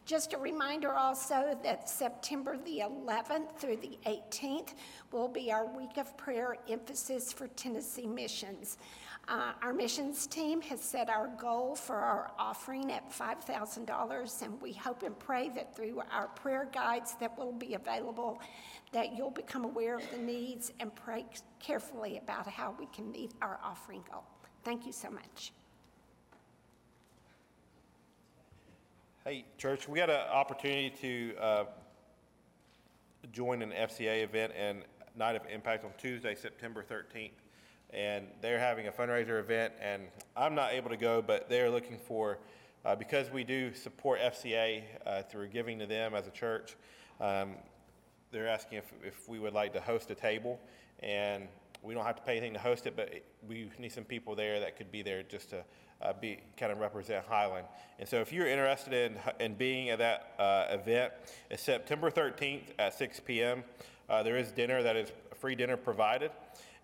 [0.04, 4.74] Just a reminder also that September the 11th through the 18th
[5.12, 8.78] will be our week of prayer emphasis for Tennessee missions.
[9.28, 14.72] Uh, our missions team has set our goal for our offering at $5,000, and we
[14.72, 18.40] hope and pray that through our prayer guides that will be available,
[18.92, 21.24] that you'll become aware of the needs and pray
[21.60, 24.24] carefully about how we can meet our offering goal.
[24.64, 25.52] Thank you so much.
[29.24, 31.64] Hey, church, we had an opportunity to uh,
[33.30, 34.82] join an FCA event and
[35.14, 37.30] Night of Impact on Tuesday, September 13th.
[37.90, 41.98] And they're having a fundraiser event, and I'm not able to go, but they're looking
[41.98, 42.40] for,
[42.84, 46.74] uh, because we do support FCA uh, through giving to them as a church,
[47.20, 47.54] um,
[48.32, 50.58] they're asking if, if we would like to host a table.
[50.98, 51.46] And
[51.80, 53.12] we don't have to pay anything to host it, but
[53.46, 55.62] we need some people there that could be there just to
[56.02, 57.66] uh, be kind of represent Highland.
[57.98, 61.12] And so, if you're interested in, in being at that uh, event,
[61.50, 63.64] it's September 13th at 6 p.m.
[64.08, 66.30] Uh, there is dinner that is free dinner provided,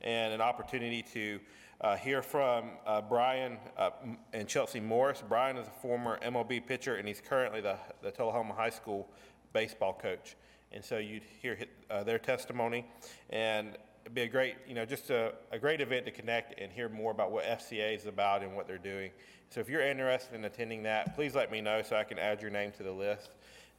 [0.03, 1.41] and an opportunity to
[1.81, 3.91] uh, hear from uh, Bryan uh,
[4.33, 5.23] and Chelsea Morris.
[5.29, 9.09] Bryan is a former MLB pitcher, and he's currently the, the Tullahoma High School
[9.53, 10.37] baseball coach.
[10.73, 11.57] And so you'd hear
[12.05, 12.85] their testimony,
[13.31, 13.79] and
[14.09, 16.89] it'd be a great, you know, just a, a great event to connect and hear
[16.89, 19.11] more about what FCA is about and what they're doing.
[19.51, 22.41] So if you're interested in attending that, please let me know so I can add
[22.41, 23.33] your name to the list.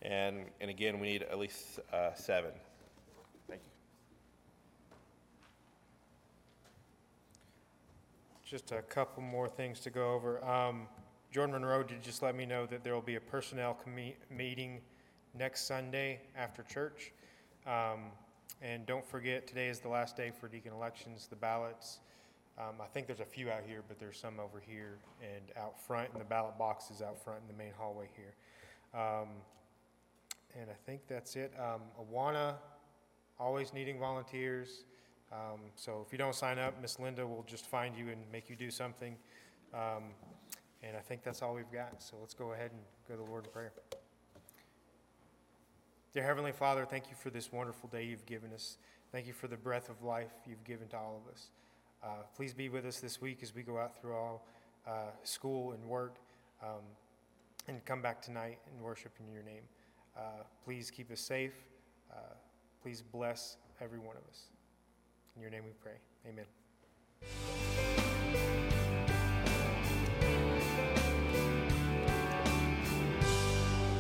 [0.04, 2.52] And, and again, we need at least uh, seven.
[3.48, 3.72] Thank you.
[8.46, 10.46] Just a couple more things to go over.
[10.46, 10.88] Um,
[11.32, 14.80] Jordan Monroe did just let me know that there will be a personnel commi- meeting
[15.36, 17.14] next Sunday after church.
[17.66, 18.12] Um,
[18.62, 22.00] And don't forget, today is the last day for deacon elections, the ballots.
[22.58, 25.80] Um, I think there's a few out here, but there's some over here and out
[25.80, 28.34] front, and the ballot boxes out front in the main hallway here.
[28.94, 29.30] Um,
[30.60, 31.54] and I think that's it.
[31.58, 32.56] Um, Awana,
[33.40, 34.84] always needing volunteers.
[35.32, 38.50] Um, so if you don't sign up, Miss Linda will just find you and make
[38.50, 39.16] you do something.
[39.74, 40.12] Um,
[40.84, 42.02] and I think that's all we've got.
[42.02, 43.72] So let's go ahead and go to the Lord in prayer.
[46.12, 48.78] Dear Heavenly Father, thank you for this wonderful day you've given us.
[49.12, 51.50] Thank you for the breath of life you've given to all of us.
[52.04, 54.48] Uh, please be with us this week as we go out through all
[54.88, 56.16] uh, school and work
[56.64, 56.82] um,
[57.68, 59.62] and come back tonight and worship in your name.
[60.18, 60.22] Uh,
[60.66, 61.54] please keep us safe.
[62.12, 62.16] Uh,
[62.82, 64.46] please bless every one of us.
[65.36, 66.00] In your name we pray.
[66.28, 67.99] Amen.